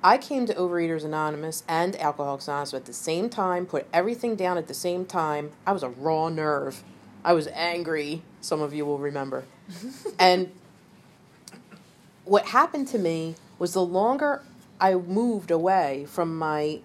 I 0.03 0.17
came 0.17 0.45
to 0.45 0.53
Overeaters 0.53 1.03
Anonymous 1.03 1.63
and 1.67 1.95
Alcoholics 1.95 2.47
Anonymous 2.47 2.73
at 2.73 2.85
the 2.85 2.93
same 2.93 3.29
time, 3.29 3.65
put 3.65 3.87
everything 3.91 4.35
down 4.35 4.57
at 4.57 4.67
the 4.67 4.73
same 4.73 5.05
time. 5.05 5.51
I 5.65 5.71
was 5.71 5.83
a 5.83 5.89
raw 5.89 6.29
nerve. 6.29 6.83
I 7.23 7.33
was 7.33 7.47
angry, 7.47 8.21
some 8.39 8.61
of 8.61 8.73
you 8.73 8.85
will 8.85 8.99
remember. 8.99 9.45
and 10.19 10.51
what 12.23 12.47
happened 12.47 12.87
to 12.89 12.99
me 12.99 13.35
was 13.57 13.73
the 13.73 13.81
longer 13.81 14.43
I 14.79 14.93
moved 14.93 15.49
away 15.49 16.05
from 16.07 16.37
my 16.37 16.81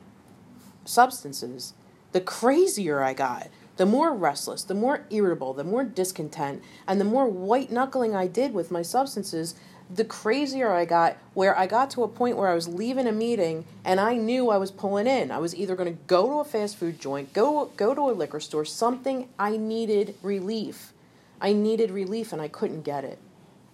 substances, 0.85 1.75
the 2.13 2.21
crazier 2.21 3.03
I 3.03 3.15
got, 3.15 3.49
the 3.77 3.87
more 3.87 4.15
restless, 4.15 4.63
the 4.63 4.75
more 4.75 5.07
irritable, 5.11 5.55
the 5.55 5.65
more 5.65 5.85
discontent, 5.85 6.63
and 6.87 7.01
the 7.01 7.05
more 7.05 7.27
white 7.27 7.71
knuckling 7.71 8.15
I 8.15 8.27
did 8.27 8.53
with 8.53 8.71
my 8.71 8.83
substances, 8.83 9.55
the 9.93 10.05
crazier 10.05 10.71
I 10.71 10.85
got, 10.85 11.17
where 11.35 11.59
I 11.59 11.67
got 11.67 11.91
to 11.93 12.03
a 12.03 12.09
point 12.09 12.37
where 12.37 12.49
I 12.49 12.55
was 12.55 12.69
leaving 12.69 13.07
a 13.07 13.13
meeting 13.13 13.65
and 13.85 13.99
I 13.99 14.15
knew 14.15 14.51
I 14.51 14.59
was 14.59 14.71
pulling 14.71 15.07
in. 15.07 15.31
I 15.31 15.39
was 15.39 15.55
either 15.57 15.75
going 15.75 15.93
to 15.93 15.99
go 16.07 16.27
to 16.29 16.41
a 16.41 16.45
fast 16.45 16.77
food 16.77 17.01
joint, 17.01 17.33
go 17.33 17.71
go 17.77 17.95
to 17.95 18.11
a 18.11 18.13
liquor 18.13 18.41
store, 18.41 18.65
something 18.65 19.29
I 19.39 19.57
needed 19.57 20.15
relief. 20.23 20.93
I 21.41 21.53
needed 21.53 21.91
relief 21.91 22.33
and 22.33 22.41
I 22.41 22.49
couldn't 22.49 22.83
get 22.83 23.05
it. 23.05 23.19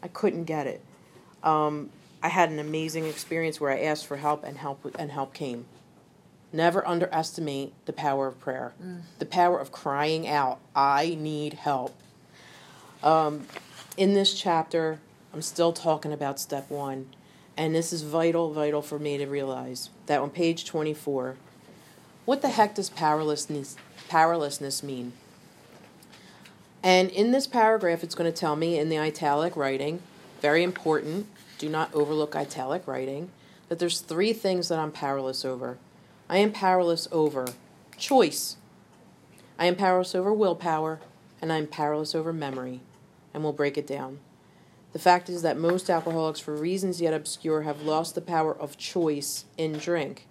I 0.03 0.09
couldn't 0.09 0.44
get 0.44 0.66
it. 0.66 0.81
Um, 1.42 1.90
I 2.22 2.29
had 2.29 2.51
an 2.51 2.59
amazing 2.59 3.07
experience 3.07 3.61
where 3.61 3.70
I 3.70 3.81
asked 3.81 4.07
for 4.07 4.16
help 4.16 4.44
and 4.44 4.57
help 4.57 4.85
and 4.99 5.11
help 5.11 5.35
came. 5.35 5.66
Never 6.52 6.87
underestimate 6.87 7.72
the 7.87 7.92
power 7.92 8.26
of 8.26 8.38
prayer, 8.40 8.72
mm. 8.82 9.00
the 9.18 9.26
power 9.26 9.59
of 9.59 9.72
crying 9.72 10.26
out, 10.28 10.59
"I 10.74 11.16
need 11.18 11.54
help." 11.54 11.94
Um, 13.02 13.46
in 13.96 14.14
this 14.14 14.32
chapter, 14.35 15.00
I'm 15.32 15.42
still 15.42 15.72
talking 15.72 16.12
about 16.12 16.40
step 16.40 16.70
one. 16.70 17.06
And 17.56 17.74
this 17.74 17.92
is 17.92 18.02
vital, 18.02 18.52
vital 18.52 18.82
for 18.82 18.98
me 18.98 19.16
to 19.16 19.26
realize 19.26 19.88
that 20.06 20.20
on 20.20 20.30
page 20.30 20.66
24, 20.66 21.37
what 22.24 22.42
the 22.42 22.50
heck 22.50 22.74
does 22.74 22.90
powerlessness, 22.90 23.76
powerlessness 24.09 24.82
mean? 24.82 25.12
And 26.82 27.11
in 27.11 27.32
this 27.32 27.46
paragraph, 27.46 28.04
it's 28.04 28.14
going 28.14 28.30
to 28.30 28.38
tell 28.38 28.56
me 28.56 28.78
in 28.78 28.90
the 28.90 28.98
italic 28.98 29.56
writing, 29.56 30.02
very 30.42 30.62
important, 30.62 31.26
do 31.59 31.68
not 31.68 31.92
overlook 31.94 32.37
italic 32.37 32.87
writing, 32.87 33.30
that 33.68 33.78
there's 33.78 34.00
three 34.00 34.32
things 34.32 34.68
that 34.68 34.78
I'm 34.78 34.92
powerless 34.92 35.44
over. 35.44 35.78
I 36.29 36.39
am 36.39 36.53
powerless 36.53 37.07
over 37.12 37.47
choice, 37.97 38.57
I 39.59 39.67
am 39.67 39.77
powerless 39.77 40.15
over 40.15 40.33
willpower, 40.33 41.01
and 41.41 41.53
I 41.53 41.59
am 41.59 41.67
powerless 41.67 42.15
over 42.15 42.33
memory. 42.33 42.81
And 43.33 43.43
we'll 43.43 43.53
break 43.53 43.77
it 43.79 43.87
down. 43.87 44.19
The 44.93 44.99
fact 44.99 45.29
is 45.29 45.43
that 45.43 45.59
most 45.59 45.91
alcoholics, 45.91 46.41
for 46.41 46.55
reasons 46.57 47.01
yet 47.01 47.12
obscure, 47.12 47.62
have 47.62 47.83
lost 47.83 48.15
the 48.15 48.21
power 48.21 48.57
of 48.57 48.79
choice 48.79 49.45
in 49.59 49.75
drink. 49.75 50.27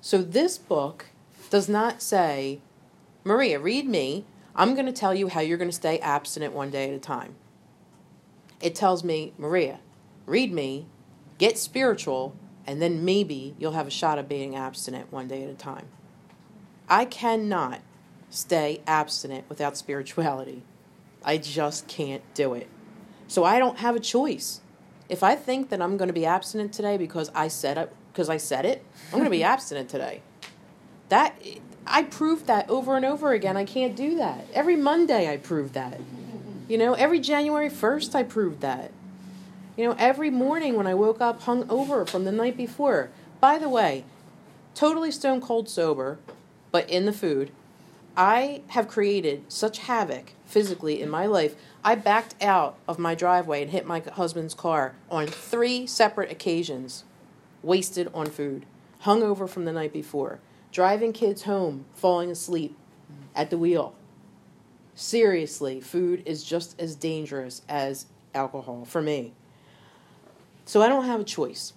So 0.00 0.22
this 0.22 0.58
book 0.58 1.06
does 1.48 1.68
not 1.68 2.02
say, 2.02 2.60
Maria, 3.24 3.58
read 3.58 3.88
me. 3.88 4.24
I'm 4.54 4.74
going 4.74 4.86
to 4.86 4.92
tell 4.92 5.14
you 5.14 5.28
how 5.28 5.40
you're 5.40 5.58
going 5.58 5.70
to 5.70 5.76
stay 5.76 5.98
abstinent 5.98 6.52
one 6.52 6.70
day 6.70 6.88
at 6.88 6.94
a 6.94 6.98
time. 6.98 7.36
It 8.60 8.74
tells 8.74 9.02
me, 9.02 9.32
Maria, 9.38 9.80
read 10.26 10.52
me, 10.52 10.86
get 11.38 11.58
spiritual, 11.58 12.36
and 12.66 12.82
then 12.82 13.04
maybe 13.04 13.54
you'll 13.58 13.72
have 13.72 13.86
a 13.86 13.90
shot 13.90 14.18
of 14.18 14.28
being 14.28 14.56
abstinent 14.56 15.12
one 15.12 15.28
day 15.28 15.42
at 15.42 15.50
a 15.50 15.54
time. 15.54 15.86
I 16.88 17.04
cannot 17.04 17.80
stay 18.30 18.80
abstinent 18.86 19.44
without 19.48 19.76
spirituality. 19.76 20.62
I 21.24 21.38
just 21.38 21.88
can't 21.88 22.22
do 22.34 22.54
it. 22.54 22.68
So 23.28 23.44
I 23.44 23.58
don't 23.58 23.78
have 23.78 23.96
a 23.96 24.00
choice. 24.00 24.60
If 25.08 25.22
I 25.22 25.36
think 25.36 25.70
that 25.70 25.80
I'm 25.80 25.96
going 25.96 26.08
to 26.08 26.14
be 26.14 26.26
abstinent 26.26 26.72
today 26.72 26.96
because 26.96 27.30
I 27.34 27.48
said 27.48 27.78
it, 27.78 27.92
because 28.12 28.28
I 28.28 28.36
said 28.36 28.64
it, 28.64 28.84
I'm 29.06 29.18
going 29.18 29.24
to 29.24 29.30
be 29.30 29.42
abstinent 29.54 29.88
today. 29.88 30.22
That 31.08 31.36
I 31.86 32.02
proved 32.02 32.46
that 32.46 32.68
over 32.68 32.96
and 32.96 33.04
over 33.04 33.32
again. 33.32 33.56
I 33.56 33.64
can't 33.64 33.94
do 33.94 34.16
that. 34.16 34.46
Every 34.52 34.76
Monday 34.76 35.30
I 35.32 35.36
proved 35.36 35.74
that. 35.74 36.00
You 36.68 36.78
know, 36.78 36.94
every 36.94 37.20
January 37.20 37.68
1st 37.68 38.14
I 38.14 38.24
proved 38.24 38.60
that. 38.60 38.90
You 39.76 39.84
know, 39.84 39.96
every 39.98 40.30
morning 40.30 40.74
when 40.74 40.86
I 40.86 40.94
woke 40.94 41.20
up 41.20 41.42
hung 41.42 41.68
over 41.68 42.06
from 42.06 42.24
the 42.24 42.32
night 42.32 42.56
before. 42.56 43.10
By 43.40 43.58
the 43.58 43.68
way, 43.68 44.04
totally 44.74 45.10
stone 45.10 45.42
cold 45.42 45.68
sober, 45.68 46.18
but 46.72 46.88
in 46.88 47.04
the 47.04 47.12
food, 47.12 47.50
I 48.16 48.62
have 48.68 48.88
created 48.88 49.44
such 49.52 49.80
havoc 49.80 50.32
physically 50.46 51.02
in 51.02 51.10
my 51.10 51.26
life. 51.26 51.54
I 51.84 51.94
backed 51.94 52.42
out 52.42 52.78
of 52.88 52.98
my 52.98 53.14
driveway 53.14 53.60
and 53.60 53.70
hit 53.70 53.84
my 53.84 54.00
husband's 54.14 54.54
car 54.54 54.94
on 55.10 55.26
three 55.26 55.86
separate 55.86 56.32
occasions, 56.32 57.04
wasted 57.62 58.08
on 58.14 58.26
food, 58.26 58.64
hungover 59.02 59.46
from 59.46 59.66
the 59.66 59.72
night 59.72 59.92
before, 59.92 60.40
driving 60.72 61.12
kids 61.12 61.42
home, 61.42 61.84
falling 61.94 62.30
asleep 62.30 62.74
at 63.34 63.50
the 63.50 63.58
wheel. 63.58 63.94
Seriously, 64.94 65.82
food 65.82 66.22
is 66.24 66.42
just 66.42 66.80
as 66.80 66.94
dangerous 66.94 67.60
as 67.68 68.06
alcohol 68.34 68.86
for 68.86 69.02
me. 69.02 69.34
So 70.66 70.82
I 70.82 70.88
don't 70.88 71.04
have 71.04 71.20
a 71.20 71.24
choice. 71.24 71.72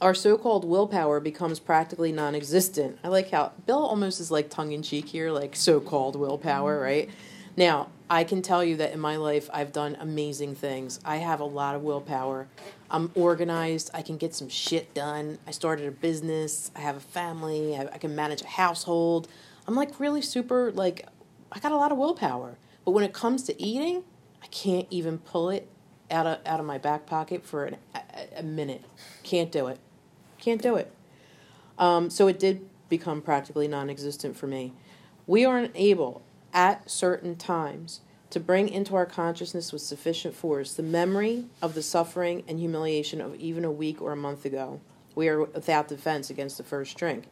Our 0.00 0.14
so 0.14 0.36
called 0.36 0.64
willpower 0.64 1.20
becomes 1.20 1.60
practically 1.60 2.10
non 2.10 2.34
existent. 2.34 2.98
I 3.04 3.08
like 3.08 3.30
how 3.30 3.52
Bill 3.66 3.78
almost 3.78 4.20
is 4.20 4.32
like 4.32 4.50
tongue 4.50 4.72
in 4.72 4.82
cheek 4.82 5.06
here, 5.06 5.30
like 5.30 5.54
so 5.54 5.78
called 5.78 6.16
willpower, 6.16 6.74
mm-hmm. 6.74 6.84
right? 6.84 7.10
Now, 7.56 7.88
I 8.10 8.24
can 8.24 8.42
tell 8.42 8.64
you 8.64 8.76
that 8.78 8.92
in 8.92 8.98
my 8.98 9.16
life, 9.16 9.48
I've 9.52 9.72
done 9.72 9.96
amazing 10.00 10.56
things. 10.56 10.98
I 11.04 11.18
have 11.18 11.38
a 11.38 11.44
lot 11.44 11.76
of 11.76 11.82
willpower. 11.82 12.48
I'm 12.90 13.12
organized. 13.14 13.90
I 13.94 14.02
can 14.02 14.16
get 14.16 14.34
some 14.34 14.48
shit 14.48 14.92
done. 14.92 15.38
I 15.46 15.52
started 15.52 15.86
a 15.86 15.92
business. 15.92 16.72
I 16.74 16.80
have 16.80 16.96
a 16.96 17.00
family. 17.00 17.76
I, 17.76 17.82
I 17.82 17.98
can 17.98 18.16
manage 18.16 18.42
a 18.42 18.46
household. 18.46 19.28
I'm 19.68 19.76
like 19.76 20.00
really 20.00 20.22
super, 20.22 20.72
like, 20.72 21.06
I 21.52 21.60
got 21.60 21.70
a 21.70 21.76
lot 21.76 21.92
of 21.92 21.98
willpower. 21.98 22.56
But 22.84 22.90
when 22.90 23.04
it 23.04 23.12
comes 23.12 23.44
to 23.44 23.62
eating, 23.62 24.02
I 24.42 24.46
can't 24.48 24.88
even 24.90 25.18
pull 25.18 25.50
it 25.50 25.68
out 26.10 26.26
of, 26.26 26.38
out 26.46 26.60
of 26.60 26.66
my 26.66 26.78
back 26.78 27.06
pocket 27.06 27.44
for 27.44 27.64
an, 27.64 27.76
a, 27.94 28.40
a 28.40 28.42
minute. 28.42 28.84
Can't 29.22 29.50
do 29.50 29.66
it. 29.68 29.78
Can't 30.38 30.60
do 30.60 30.76
it. 30.76 30.92
Um, 31.78 32.10
so 32.10 32.28
it 32.28 32.38
did 32.38 32.68
become 32.88 33.22
practically 33.22 33.68
non 33.68 33.88
existent 33.88 34.36
for 34.36 34.46
me. 34.46 34.72
We 35.26 35.44
aren't 35.44 35.72
able 35.74 36.22
at 36.52 36.90
certain 36.90 37.36
times 37.36 38.00
to 38.30 38.40
bring 38.40 38.68
into 38.68 38.96
our 38.96 39.06
consciousness 39.06 39.72
with 39.72 39.82
sufficient 39.82 40.34
force 40.34 40.74
the 40.74 40.82
memory 40.82 41.46
of 41.60 41.74
the 41.74 41.82
suffering 41.82 42.42
and 42.48 42.58
humiliation 42.58 43.20
of 43.20 43.34
even 43.36 43.64
a 43.64 43.70
week 43.70 44.00
or 44.00 44.12
a 44.12 44.16
month 44.16 44.44
ago. 44.44 44.80
We 45.14 45.28
are 45.28 45.42
without 45.42 45.88
defense 45.88 46.30
against 46.30 46.56
the 46.56 46.64
first 46.64 46.96
drink. 46.96 47.24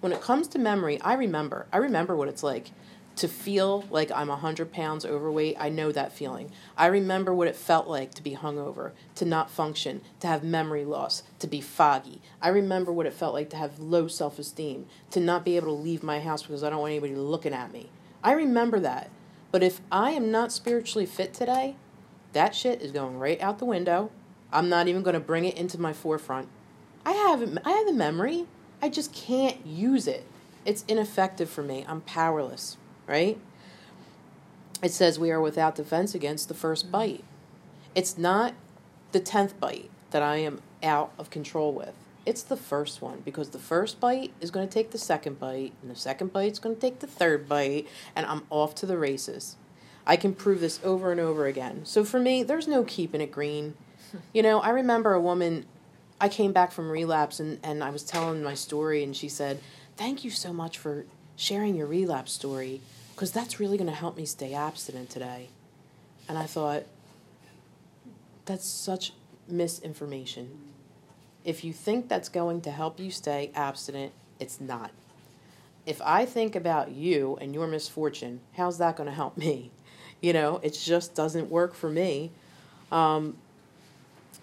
When 0.00 0.12
it 0.12 0.20
comes 0.20 0.48
to 0.48 0.58
memory, 0.58 1.00
I 1.00 1.14
remember. 1.14 1.66
I 1.72 1.78
remember 1.78 2.16
what 2.16 2.28
it's 2.28 2.42
like 2.42 2.70
to 3.16 3.28
feel 3.28 3.84
like 3.90 4.10
I'm 4.10 4.28
100 4.28 4.72
pounds 4.72 5.04
overweight, 5.04 5.56
I 5.58 5.68
know 5.68 5.92
that 5.92 6.12
feeling. 6.12 6.50
I 6.76 6.86
remember 6.86 7.34
what 7.34 7.48
it 7.48 7.56
felt 7.56 7.86
like 7.86 8.14
to 8.14 8.22
be 8.22 8.34
hungover, 8.34 8.92
to 9.16 9.24
not 9.24 9.50
function, 9.50 10.00
to 10.20 10.26
have 10.26 10.42
memory 10.42 10.84
loss, 10.84 11.22
to 11.38 11.46
be 11.46 11.60
foggy. 11.60 12.20
I 12.40 12.48
remember 12.48 12.92
what 12.92 13.06
it 13.06 13.12
felt 13.12 13.34
like 13.34 13.50
to 13.50 13.56
have 13.56 13.78
low 13.78 14.08
self 14.08 14.38
esteem, 14.38 14.86
to 15.10 15.20
not 15.20 15.44
be 15.44 15.56
able 15.56 15.68
to 15.68 15.82
leave 15.82 16.02
my 16.02 16.20
house 16.20 16.42
because 16.42 16.64
I 16.64 16.70
don't 16.70 16.80
want 16.80 16.92
anybody 16.92 17.14
looking 17.14 17.52
at 17.52 17.72
me. 17.72 17.90
I 18.24 18.32
remember 18.32 18.80
that. 18.80 19.10
But 19.50 19.62
if 19.62 19.80
I 19.90 20.12
am 20.12 20.30
not 20.30 20.50
spiritually 20.50 21.06
fit 21.06 21.34
today, 21.34 21.76
that 22.32 22.54
shit 22.54 22.80
is 22.80 22.90
going 22.90 23.18
right 23.18 23.40
out 23.40 23.58
the 23.58 23.66
window. 23.66 24.10
I'm 24.50 24.68
not 24.68 24.88
even 24.88 25.02
going 25.02 25.14
to 25.14 25.20
bring 25.20 25.44
it 25.44 25.56
into 25.56 25.78
my 25.78 25.92
forefront. 25.92 26.48
I 27.04 27.12
have 27.12 27.58
I 27.64 27.70
have 27.70 27.86
the 27.86 27.92
memory. 27.92 28.46
I 28.80 28.88
just 28.88 29.12
can't 29.12 29.64
use 29.66 30.06
it. 30.06 30.24
It's 30.64 30.84
ineffective 30.88 31.50
for 31.50 31.62
me. 31.62 31.84
I'm 31.88 32.00
powerless, 32.02 32.76
right? 33.06 33.38
It 34.82 34.92
says 34.92 35.18
we 35.18 35.30
are 35.30 35.40
without 35.40 35.76
defense 35.76 36.14
against 36.14 36.48
the 36.48 36.54
first 36.54 36.84
mm-hmm. 36.84 36.92
bite. 36.92 37.24
It's 37.94 38.18
not 38.18 38.54
the 39.12 39.20
10th 39.20 39.58
bite 39.60 39.90
that 40.10 40.22
I 40.22 40.36
am 40.36 40.62
out 40.82 41.12
of 41.18 41.30
control 41.30 41.72
with. 41.72 41.94
It's 42.24 42.42
the 42.42 42.56
first 42.56 43.02
one 43.02 43.20
because 43.24 43.50
the 43.50 43.58
first 43.58 44.00
bite 44.00 44.32
is 44.40 44.50
going 44.50 44.66
to 44.66 44.72
take 44.72 44.90
the 44.90 44.98
second 44.98 45.40
bite, 45.40 45.72
and 45.82 45.90
the 45.90 45.96
second 45.96 46.32
bite 46.32 46.52
is 46.52 46.58
going 46.58 46.76
to 46.76 46.80
take 46.80 47.00
the 47.00 47.06
third 47.06 47.48
bite, 47.48 47.86
and 48.14 48.26
I'm 48.26 48.42
off 48.48 48.74
to 48.76 48.86
the 48.86 48.96
races. 48.96 49.56
I 50.06 50.16
can 50.16 50.34
prove 50.34 50.60
this 50.60 50.80
over 50.84 51.10
and 51.10 51.20
over 51.20 51.46
again. 51.46 51.84
So 51.84 52.04
for 52.04 52.20
me, 52.20 52.42
there's 52.42 52.68
no 52.68 52.84
keeping 52.84 53.20
it 53.20 53.32
green. 53.32 53.74
You 54.34 54.42
know, 54.42 54.60
I 54.60 54.68
remember 54.68 55.14
a 55.14 55.20
woman, 55.22 55.64
I 56.20 56.28
came 56.28 56.52
back 56.52 56.70
from 56.70 56.90
relapse 56.90 57.40
and, 57.40 57.58
and 57.62 57.82
I 57.82 57.88
was 57.88 58.02
telling 58.02 58.42
my 58.42 58.52
story, 58.52 59.02
and 59.02 59.16
she 59.16 59.26
said, 59.26 59.58
Thank 59.96 60.22
you 60.22 60.30
so 60.30 60.52
much 60.52 60.76
for 60.76 61.06
sharing 61.42 61.74
your 61.74 61.86
relapse 61.86 62.32
story 62.32 62.80
because 63.14 63.32
that's 63.32 63.60
really 63.60 63.76
going 63.76 63.90
to 63.90 63.96
help 63.96 64.16
me 64.16 64.24
stay 64.24 64.54
abstinent 64.54 65.10
today. 65.10 65.48
And 66.28 66.38
I 66.38 66.44
thought, 66.44 66.84
that's 68.44 68.66
such 68.66 69.12
misinformation 69.48 70.72
if 71.44 71.64
you 71.64 71.72
think 71.72 72.08
that's 72.08 72.28
going 72.28 72.60
to 72.62 72.70
help 72.70 73.00
you 73.00 73.10
stay 73.10 73.50
abstinent, 73.54 74.12
it's 74.38 74.60
not. 74.60 74.90
If 75.86 76.00
I 76.02 76.24
think 76.24 76.54
about 76.54 76.92
you 76.92 77.36
and 77.40 77.52
your 77.54 77.66
misfortune, 77.66 78.40
how's 78.56 78.78
that 78.78 78.96
going 78.96 79.08
to 79.08 79.14
help 79.14 79.36
me? 79.36 79.70
You 80.20 80.32
know, 80.32 80.60
it 80.62 80.78
just 80.80 81.16
doesn't 81.16 81.50
work 81.50 81.74
for 81.74 81.90
me. 81.90 82.30
Um, 82.92 83.36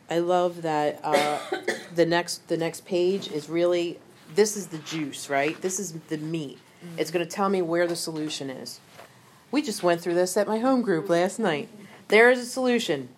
I 0.10 0.20
love 0.20 0.64
that 0.64 1.00
uh, 1.02 1.40
the 1.96 2.06
next 2.06 2.50
the 2.50 2.58
next 2.58 2.86
page 2.86 3.32
is 3.32 3.48
really 3.48 3.98
this 4.36 4.58
is 4.58 4.68
the 4.68 4.80
juice, 4.80 5.30
right? 5.30 5.56
This 5.62 5.80
is 5.80 5.94
the 5.94 6.18
meat. 6.18 6.60
Mm-hmm. 6.84 7.00
It's 7.00 7.12
going 7.12 7.26
to 7.26 7.32
tell 7.32 7.50
me 7.50 7.62
where 7.62 7.88
the 7.88 7.96
solution 7.96 8.50
is. 8.50 8.80
We 9.52 9.62
just 9.62 9.84
went 9.84 10.02
through 10.02 10.14
this 10.16 10.38
at 10.38 10.48
my 10.48 10.60
home 10.60 10.82
group 10.82 11.10
last 11.10 11.40
night. 11.40 11.70
There 12.08 12.30
is 12.30 12.40
a 12.40 12.46
solution. 12.46 13.10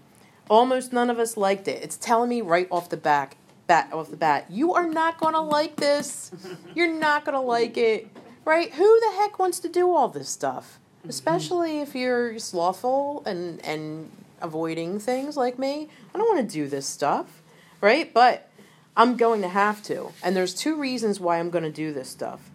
Almost 0.49 0.93
none 0.93 1.09
of 1.09 1.19
us 1.19 1.37
liked 1.37 1.67
it. 1.67 1.83
It's 1.83 1.97
telling 1.97 2.29
me 2.29 2.41
right 2.41 2.67
off 2.71 2.89
the 2.89 2.97
back 2.97 3.37
bat 3.71 3.89
off 3.93 4.09
the 4.09 4.17
bat. 4.17 4.47
You 4.49 4.73
are 4.73 4.85
not 4.87 5.17
going 5.17 5.33
to 5.33 5.39
like 5.39 5.77
this. 5.77 6.29
You're 6.75 6.91
not 6.93 7.23
going 7.23 7.35
to 7.35 7.39
like 7.41 7.77
it. 7.77 8.09
right? 8.43 8.69
Who 8.73 8.99
the 8.99 9.15
heck 9.17 9.39
wants 9.39 9.59
to 9.59 9.69
do 9.69 9.93
all 9.93 10.09
this 10.09 10.27
stuff? 10.27 10.77
Especially 11.07 11.79
if 11.79 11.95
you're 11.95 12.37
slothful 12.37 13.23
and 13.25 13.63
and 13.65 14.11
avoiding 14.41 14.99
things 14.99 15.37
like 15.37 15.57
me. 15.57 15.87
I 16.13 16.17
don't 16.17 16.27
want 16.35 16.47
to 16.49 16.53
do 16.53 16.67
this 16.67 16.85
stuff, 16.85 17.41
right? 17.79 18.13
But 18.13 18.49
I'm 18.97 19.15
going 19.15 19.41
to 19.41 19.47
have 19.47 19.81
to. 19.83 20.11
And 20.21 20.35
there's 20.35 20.53
two 20.53 20.75
reasons 20.75 21.19
why 21.19 21.39
I'm 21.39 21.49
going 21.49 21.63
to 21.63 21.71
do 21.71 21.93
this 21.93 22.09
stuff. 22.09 22.50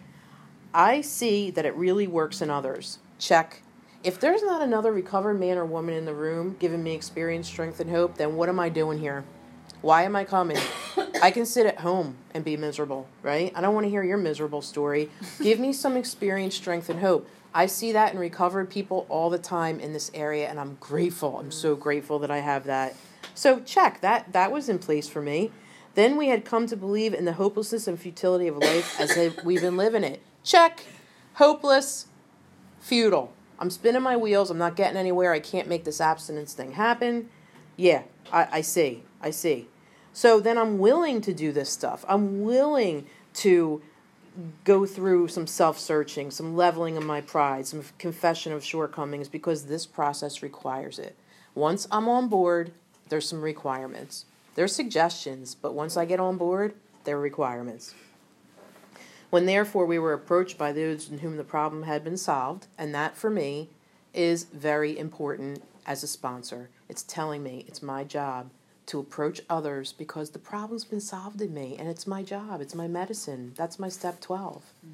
I 0.73 1.01
see 1.01 1.51
that 1.51 1.65
it 1.65 1.75
really 1.75 2.07
works 2.07 2.41
in 2.41 2.49
others. 2.49 2.99
Check. 3.19 3.61
If 4.03 4.19
there's 4.19 4.43
not 4.43 4.61
another 4.61 4.91
recovered 4.91 5.39
man 5.39 5.57
or 5.57 5.65
woman 5.65 5.95
in 5.95 6.05
the 6.05 6.13
room 6.13 6.55
giving 6.59 6.83
me 6.83 6.93
experience, 6.93 7.47
strength, 7.47 7.79
and 7.79 7.89
hope, 7.89 8.17
then 8.17 8.35
what 8.35 8.49
am 8.49 8.59
I 8.59 8.69
doing 8.69 8.99
here? 8.99 9.25
Why 9.81 10.03
am 10.03 10.15
I 10.15 10.23
coming? 10.23 10.57
I 11.21 11.31
can 11.31 11.45
sit 11.45 11.65
at 11.65 11.79
home 11.79 12.15
and 12.33 12.43
be 12.43 12.57
miserable, 12.57 13.07
right? 13.21 13.51
I 13.55 13.61
don't 13.61 13.73
want 13.73 13.85
to 13.85 13.89
hear 13.89 14.03
your 14.03 14.17
miserable 14.17 14.61
story. 14.61 15.09
Give 15.41 15.59
me 15.59 15.73
some 15.73 15.95
experience, 15.95 16.55
strength, 16.55 16.89
and 16.89 16.99
hope. 16.99 17.27
I 17.53 17.65
see 17.65 17.91
that 17.93 18.13
in 18.13 18.19
recovered 18.19 18.69
people 18.69 19.05
all 19.09 19.29
the 19.29 19.39
time 19.39 19.79
in 19.79 19.93
this 19.93 20.11
area, 20.13 20.47
and 20.47 20.59
I'm 20.59 20.77
grateful. 20.79 21.39
I'm 21.39 21.51
so 21.51 21.75
mm. 21.75 21.79
grateful 21.79 22.19
that 22.19 22.31
I 22.31 22.39
have 22.39 22.65
that. 22.65 22.95
So 23.33 23.59
check 23.61 24.01
that 24.01 24.33
that 24.33 24.51
was 24.51 24.69
in 24.69 24.79
place 24.79 25.07
for 25.07 25.21
me. 25.21 25.51
Then 25.95 26.17
we 26.17 26.27
had 26.27 26.45
come 26.45 26.67
to 26.67 26.77
believe 26.77 27.13
in 27.13 27.25
the 27.25 27.33
hopelessness 27.33 27.87
and 27.87 27.99
futility 27.99 28.47
of 28.47 28.57
life 28.57 28.99
as 28.99 29.17
we've 29.43 29.61
been 29.61 29.77
living 29.77 30.03
it. 30.03 30.21
Check. 30.47 30.85
Hopeless, 31.33 32.05
futile. 32.79 33.33
I'm 33.59 33.69
spinning 33.69 34.01
my 34.01 34.15
wheels. 34.15 34.49
I'm 34.49 34.57
not 34.57 34.77
getting 34.77 34.95
anywhere. 34.95 35.33
I 35.33 35.41
can't 35.41 35.67
make 35.67 35.83
this 35.83 35.99
abstinence 35.99 36.53
thing 36.53 36.71
happen. 36.71 37.27
Yeah, 37.75 38.03
I, 38.31 38.47
I 38.53 38.61
see. 38.61 39.03
I 39.21 39.31
see. 39.31 39.67
So 40.13 40.39
then 40.39 40.57
I'm 40.57 40.79
willing 40.79 41.19
to 41.19 41.33
do 41.33 41.51
this 41.51 41.69
stuff. 41.69 42.05
I'm 42.07 42.43
willing 42.43 43.07
to 43.33 43.81
go 44.63 44.85
through 44.85 45.27
some 45.27 45.47
self 45.47 45.77
searching, 45.77 46.31
some 46.31 46.55
leveling 46.55 46.95
of 46.95 47.03
my 47.03 47.19
pride, 47.19 47.67
some 47.67 47.83
confession 47.97 48.53
of 48.53 48.63
shortcomings 48.63 49.27
because 49.27 49.65
this 49.65 49.85
process 49.85 50.41
requires 50.41 50.97
it. 50.97 51.17
Once 51.55 51.89
I'm 51.91 52.07
on 52.07 52.29
board, 52.29 52.71
there's 53.09 53.27
some 53.27 53.41
requirements. 53.41 54.23
There's 54.55 54.73
suggestions, 54.73 55.55
but 55.55 55.73
once 55.73 55.97
I 55.97 56.05
get 56.05 56.21
on 56.21 56.37
board, 56.37 56.73
there 57.03 57.17
are 57.17 57.21
requirements. 57.21 57.93
When 59.29 59.45
therefore 59.45 59.85
we 59.85 59.99
were 59.99 60.13
approached 60.13 60.57
by 60.57 60.71
those 60.71 61.09
in 61.09 61.19
whom 61.19 61.37
the 61.37 61.43
problem 61.43 61.83
had 61.83 62.03
been 62.03 62.17
solved, 62.17 62.67
and 62.77 62.95
that 62.95 63.17
for 63.17 63.29
me 63.29 63.69
is 64.13 64.45
very 64.45 64.97
important 64.97 65.63
as 65.85 66.03
a 66.03 66.07
sponsor. 66.07 66.69
It's 66.89 67.03
telling 67.03 67.43
me 67.43 67.65
it's 67.67 67.81
my 67.81 68.03
job 68.03 68.49
to 68.87 68.99
approach 68.99 69.41
others 69.49 69.93
because 69.93 70.29
the 70.29 70.39
problem's 70.39 70.85
been 70.85 71.01
solved 71.01 71.41
in 71.41 71.53
me 71.53 71.75
and 71.77 71.89
it's 71.89 72.07
my 72.07 72.23
job, 72.23 72.61
it's 72.61 72.73
my 72.73 72.87
medicine. 72.87 73.53
That's 73.55 73.77
my 73.77 73.89
step 73.89 74.21
12. 74.21 74.63
Mm. 74.85 74.93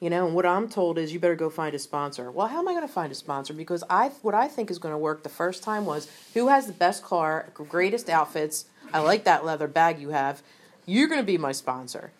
You 0.00 0.10
know, 0.10 0.26
and 0.26 0.34
what 0.34 0.46
I'm 0.46 0.68
told 0.68 0.96
is 0.96 1.12
you 1.12 1.18
better 1.18 1.34
go 1.34 1.50
find 1.50 1.74
a 1.74 1.78
sponsor. 1.78 2.30
Well, 2.30 2.46
how 2.46 2.60
am 2.60 2.68
I 2.68 2.72
going 2.72 2.86
to 2.86 2.92
find 2.92 3.10
a 3.10 3.16
sponsor? 3.16 3.52
Because 3.52 3.82
I 3.90 4.08
what 4.22 4.34
I 4.34 4.46
think 4.46 4.70
is 4.70 4.78
going 4.78 4.92
to 4.92 4.98
work 4.98 5.22
the 5.22 5.28
first 5.28 5.64
time 5.64 5.86
was 5.86 6.08
who 6.34 6.48
has 6.48 6.66
the 6.66 6.72
best 6.72 7.02
car, 7.02 7.50
greatest 7.54 8.08
outfits. 8.08 8.66
I 8.92 9.00
like 9.00 9.24
that 9.24 9.44
leather 9.44 9.66
bag 9.66 9.98
you 9.98 10.10
have. 10.10 10.42
You're 10.86 11.08
going 11.08 11.20
to 11.20 11.26
be 11.26 11.36
my 11.36 11.52
sponsor. 11.52 12.12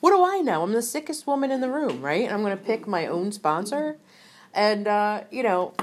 What 0.00 0.10
do 0.10 0.24
I 0.24 0.40
know? 0.40 0.62
I'm 0.62 0.72
the 0.72 0.82
sickest 0.82 1.26
woman 1.26 1.50
in 1.50 1.60
the 1.60 1.70
room, 1.70 2.02
right? 2.02 2.30
I'm 2.30 2.42
going 2.42 2.56
to 2.56 2.62
pick 2.62 2.86
my 2.86 3.06
own 3.06 3.32
sponsor. 3.32 3.98
And 4.52 4.88
uh, 4.88 5.24
you 5.30 5.42
know, 5.42 5.74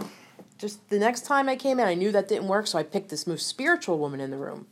just 0.58 0.90
the 0.90 1.00
next 1.00 1.26
time 1.26 1.48
I 1.48 1.56
came 1.56 1.80
in, 1.80 1.88
I 1.88 1.94
knew 1.94 2.12
that 2.12 2.28
didn't 2.28 2.48
work, 2.48 2.68
so 2.68 2.78
I 2.80 2.84
picked 2.84 3.10
this 3.10 3.28
most 3.28 3.48
spiritual 3.48 4.00
woman 4.00 4.20
in 4.20 4.32
the 4.32 4.38
room. 4.38 4.68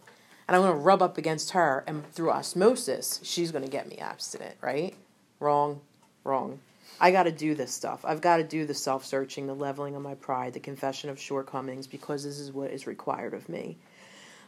And 0.48 0.56
I'm 0.56 0.62
going 0.62 0.74
to 0.74 0.80
rub 0.80 1.02
up 1.02 1.18
against 1.18 1.52
her, 1.52 1.84
and 1.88 2.12
through 2.12 2.32
osmosis, 2.32 3.20
she's 3.24 3.52
going 3.52 3.64
to 3.64 3.70
get 3.70 3.88
me 3.88 3.98
abstinent, 3.98 4.56
right? 4.62 4.96
Wrong, 5.40 5.82
wrong. 6.24 6.60
I 7.00 7.12
got 7.12 7.24
to 7.24 7.32
do 7.32 7.56
this 7.56 7.74
stuff. 7.74 8.06
I've 8.06 8.22
got 8.22 8.38
to 8.38 8.44
do 8.44 8.66
the 8.66 8.74
self 8.74 9.06
searching, 9.06 9.48
the 9.48 9.56
leveling 9.56 9.96
of 9.96 10.02
my 10.02 10.16
pride, 10.16 10.54
the 10.54 10.60
confession 10.60 11.10
of 11.10 11.20
shortcomings, 11.20 11.88
because 11.88 12.24
this 12.24 12.40
is 12.40 12.52
what 12.52 12.72
is 12.72 12.88
required 12.88 13.34
of 13.34 13.50
me. 13.50 13.78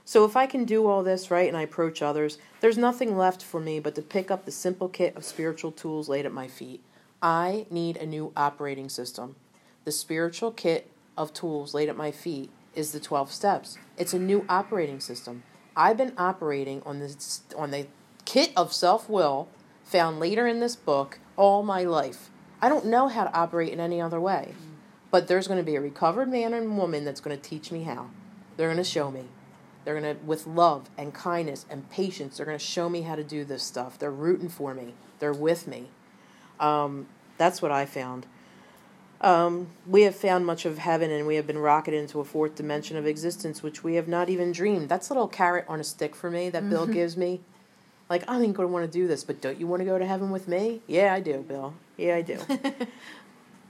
So 0.07 0.23
if 0.23 0.37
I 0.37 0.45
can 0.45 0.63
do 0.63 0.87
all 0.87 1.03
this 1.03 1.29
right 1.29 1.49
and 1.49 1.57
I 1.57 1.63
approach 1.63 2.01
others, 2.01 2.37
there's 2.61 2.77
nothing 2.77 3.17
left 3.17 3.43
for 3.43 3.59
me 3.59 3.81
but 3.81 3.93
to 3.95 4.01
pick 4.01 4.31
up 4.31 4.45
the 4.45 4.53
simple 4.53 4.87
kit 4.87 5.13
of 5.17 5.25
spiritual 5.25 5.73
tools 5.73 6.07
laid 6.07 6.25
at 6.25 6.31
my 6.31 6.47
feet. 6.47 6.81
I 7.21 7.65
need 7.69 7.97
a 7.97 8.05
new 8.05 8.31
operating 8.37 8.87
system. 8.87 9.35
The 9.83 9.91
spiritual 9.91 10.51
kit 10.51 10.89
of 11.17 11.33
tools 11.33 11.73
laid 11.73 11.89
at 11.89 11.97
my 11.97 12.11
feet 12.11 12.49
is 12.73 12.93
the 12.93 13.01
12 13.01 13.33
steps. 13.33 13.77
It's 13.97 14.13
a 14.13 14.17
new 14.17 14.45
operating 14.47 15.01
system. 15.01 15.43
I've 15.75 15.97
been 15.97 16.13
operating 16.17 16.81
on 16.85 16.99
this 16.99 17.41
on 17.57 17.71
the 17.71 17.87
kit 18.23 18.53
of 18.55 18.71
self-will 18.71 19.49
found 19.83 20.21
later 20.21 20.47
in 20.47 20.61
this 20.61 20.77
book 20.77 21.19
all 21.35 21.63
my 21.63 21.83
life. 21.83 22.29
I 22.61 22.69
don't 22.69 22.85
know 22.85 23.09
how 23.09 23.25
to 23.25 23.37
operate 23.37 23.73
in 23.73 23.81
any 23.81 23.99
other 23.99 24.21
way. 24.21 24.53
But 25.11 25.27
there's 25.27 25.49
going 25.49 25.59
to 25.59 25.69
be 25.69 25.75
a 25.75 25.81
recovered 25.81 26.29
man 26.29 26.53
and 26.53 26.77
woman 26.77 27.03
that's 27.03 27.19
going 27.19 27.35
to 27.35 27.49
teach 27.49 27.73
me 27.73 27.83
how. 27.83 28.09
They're 28.55 28.69
going 28.69 28.77
to 28.77 28.85
show 28.85 29.11
me. 29.11 29.25
They're 29.87 29.97
going 29.97 30.17
to 30.17 30.21
with 30.25 30.45
love 30.45 30.89
and 30.97 31.13
kindness 31.13 31.65
and 31.69 31.89
patience, 31.89 32.35
they're 32.35 32.45
going 32.45 32.57
to 32.57 32.63
show 32.63 32.89
me 32.89 33.03
how 33.03 33.15
to 33.15 33.23
do 33.23 33.45
this 33.45 33.63
stuff. 33.63 33.97
They're 33.97 34.11
rooting 34.11 34.49
for 34.49 34.73
me. 34.73 34.95
They're 35.19 35.31
with 35.31 35.65
me. 35.65 35.87
Um, 36.59 37.07
that's 37.37 37.61
what 37.61 37.71
I 37.71 37.85
found. 37.85 38.25
Um, 39.21 39.69
we 39.87 40.01
have 40.01 40.13
found 40.13 40.45
much 40.45 40.65
of 40.65 40.79
heaven 40.79 41.09
and 41.09 41.25
we 41.25 41.37
have 41.37 41.47
been 41.47 41.59
rocketed 41.59 42.01
into 42.01 42.19
a 42.19 42.25
fourth 42.25 42.55
dimension 42.55 42.97
of 42.97 43.07
existence 43.07 43.63
which 43.63 43.81
we 43.81 43.95
have 43.95 44.09
not 44.09 44.27
even 44.27 44.51
dreamed. 44.51 44.89
That's 44.89 45.09
a 45.09 45.13
little 45.13 45.29
carrot 45.29 45.63
on 45.69 45.79
a 45.79 45.85
stick 45.85 46.17
for 46.17 46.29
me 46.29 46.49
that 46.49 46.63
mm-hmm. 46.63 46.69
Bill 46.69 46.87
gives 46.87 47.15
me. 47.15 47.39
Like, 48.09 48.29
I 48.29 48.41
ain't 48.41 48.57
going 48.57 48.67
to 48.67 48.73
want 48.73 48.85
to 48.85 48.91
do 48.91 49.07
this, 49.07 49.23
but 49.23 49.39
don't 49.39 49.57
you 49.57 49.67
want 49.67 49.79
to 49.79 49.85
go 49.85 49.97
to 49.97 50.05
heaven 50.05 50.31
with 50.31 50.49
me? 50.49 50.81
Yeah, 50.85 51.13
I 51.13 51.21
do, 51.21 51.45
Bill. 51.47 51.73
Yeah, 51.95 52.15
I 52.15 52.23
do. 52.23 52.39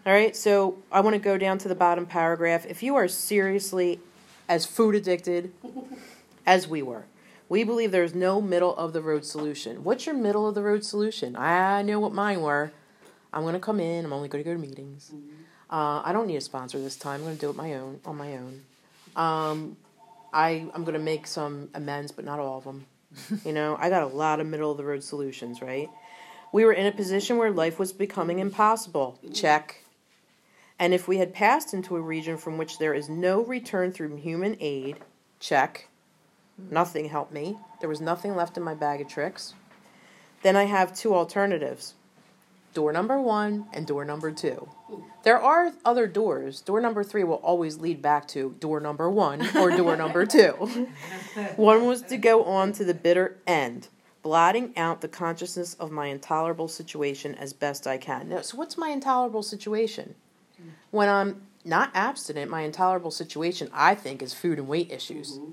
All 0.08 0.14
right, 0.14 0.36
so 0.36 0.80
I 0.92 1.02
want 1.02 1.14
to 1.14 1.20
go 1.20 1.38
down 1.38 1.60
to 1.60 1.68
the 1.68 1.76
bottom 1.76 2.08
paragraph. 2.08 2.66
If 2.66 2.82
you 2.82 2.96
are 2.96 3.08
seriously 3.08 4.00
as 4.48 4.66
food 4.66 4.96
addicted 4.96 5.52
as 6.46 6.68
we 6.68 6.82
were, 6.82 7.06
we 7.50 7.64
believe 7.64 7.92
there 7.92 8.04
is 8.04 8.16
no 8.16 8.42
middle 8.42 8.76
of 8.76 8.94
the 8.94 9.02
road 9.02 9.26
solution. 9.26 9.84
What's 9.84 10.06
your 10.06 10.16
middle 10.16 10.48
of 10.48 10.56
the 10.56 10.64
road 10.64 10.84
solution? 10.84 11.36
I 11.36 11.82
know 11.82 12.00
what 12.00 12.14
mine 12.14 12.42
were. 12.42 12.72
I'm 13.34 13.44
going 13.44 13.54
to 13.54 13.60
come 13.60 13.80
in. 13.80 14.06
I'm 14.06 14.14
only 14.14 14.28
going 14.28 14.44
to 14.44 14.50
go 14.50 14.54
to 14.54 14.60
meetings. 14.60 15.12
Mm-hmm. 15.14 15.44
Uh, 15.70 16.02
I 16.04 16.12
don't 16.14 16.28
need 16.28 16.38
a 16.38 16.42
sponsor 16.42 16.80
this 16.80 16.96
time. 16.96 17.22
I'm 17.22 17.26
going 17.26 17.36
to 17.36 17.42
do 17.42 17.50
it 17.50 17.56
my 17.56 17.74
own 17.76 18.00
on 18.06 18.18
my 18.18 18.34
own. 18.38 18.64
Um, 19.16 19.78
I 20.34 20.66
I'm 20.74 20.84
going 20.84 20.94
to 20.94 21.00
make 21.00 21.28
some 21.28 21.70
amends, 21.74 22.12
but 22.12 22.26
not 22.26 22.40
all 22.40 22.58
of 22.58 22.64
them. 22.64 22.86
you 23.46 23.54
know, 23.54 23.78
I 23.80 23.90
got 23.90 24.04
a 24.04 24.08
lot 24.08 24.40
of 24.40 24.48
middle 24.48 24.72
of 24.72 24.78
the 24.78 24.86
road 24.86 25.04
solutions. 25.04 25.62
Right? 25.62 25.90
We 26.54 26.64
were 26.64 26.74
in 26.74 26.86
a 26.86 26.92
position 26.92 27.38
where 27.38 27.52
life 27.52 27.80
was 27.80 27.92
becoming 27.92 28.40
impossible. 28.40 29.20
Check. 29.34 29.84
And 30.80 30.94
if 30.94 31.08
we 31.08 31.18
had 31.18 31.34
passed 31.34 31.74
into 31.74 31.96
a 31.96 32.02
region 32.02 32.38
from 32.38 32.58
which 32.58 32.78
there 32.78 32.94
is 32.94 33.10
no 33.10 33.44
return 33.44 33.92
through 33.92 34.16
human 34.18 34.58
aid, 34.60 34.98
check. 35.40 35.88
Nothing 36.58 37.10
helped 37.10 37.34
me. 37.34 37.58
There 37.80 37.90
was 37.90 38.02
nothing 38.02 38.36
left 38.36 38.58
in 38.58 38.64
my 38.64 38.74
bag 38.74 39.02
of 39.02 39.08
tricks. 39.08 39.54
Then 40.44 40.56
I 40.56 40.64
have 40.64 40.96
two 40.96 41.16
alternatives 41.16 41.96
door 42.78 42.94
number 42.94 43.20
one 43.20 43.66
and 43.74 43.88
door 43.88 44.06
number 44.06 44.32
two. 44.32 44.70
There 45.24 45.42
are 45.42 45.74
other 45.84 46.06
doors. 46.06 46.62
Door 46.62 46.82
number 46.82 47.04
three 47.04 47.24
will 47.24 47.38
always 47.38 47.80
lead 47.80 48.04
back 48.04 48.28
to 48.30 48.56
door 48.60 48.80
number 48.80 49.10
one 49.10 49.42
or 49.58 49.76
door 49.76 49.98
number 49.98 50.28
two. 50.28 50.52
one 51.56 51.88
was 51.88 52.04
to 52.04 52.18
go 52.18 52.44
on 52.44 52.74
to 52.74 52.86
the 52.86 52.94
bitter 52.94 53.38
end, 53.48 53.88
blotting 54.22 54.78
out 54.78 55.02
the 55.02 55.08
consciousness 55.08 55.74
of 55.74 55.90
my 55.90 56.06
intolerable 56.06 56.68
situation 56.68 57.34
as 57.34 57.52
best 57.52 57.88
I 57.88 57.98
can. 57.98 58.30
Now, 58.30 58.42
so, 58.42 58.58
what's 58.58 58.78
my 58.78 58.90
intolerable 58.90 59.42
situation? 59.42 60.14
When 60.92 61.10
I'm 61.10 61.42
not 61.64 61.92
abstinent, 61.94 62.50
my 62.50 62.62
intolerable 62.62 63.12
situation, 63.12 63.70
I 63.74 63.96
think, 63.96 64.22
is 64.22 64.34
food 64.34 64.58
and 64.58 64.68
weight 64.68 64.92
issues. 64.92 65.34
Mm-hmm. 65.34 65.52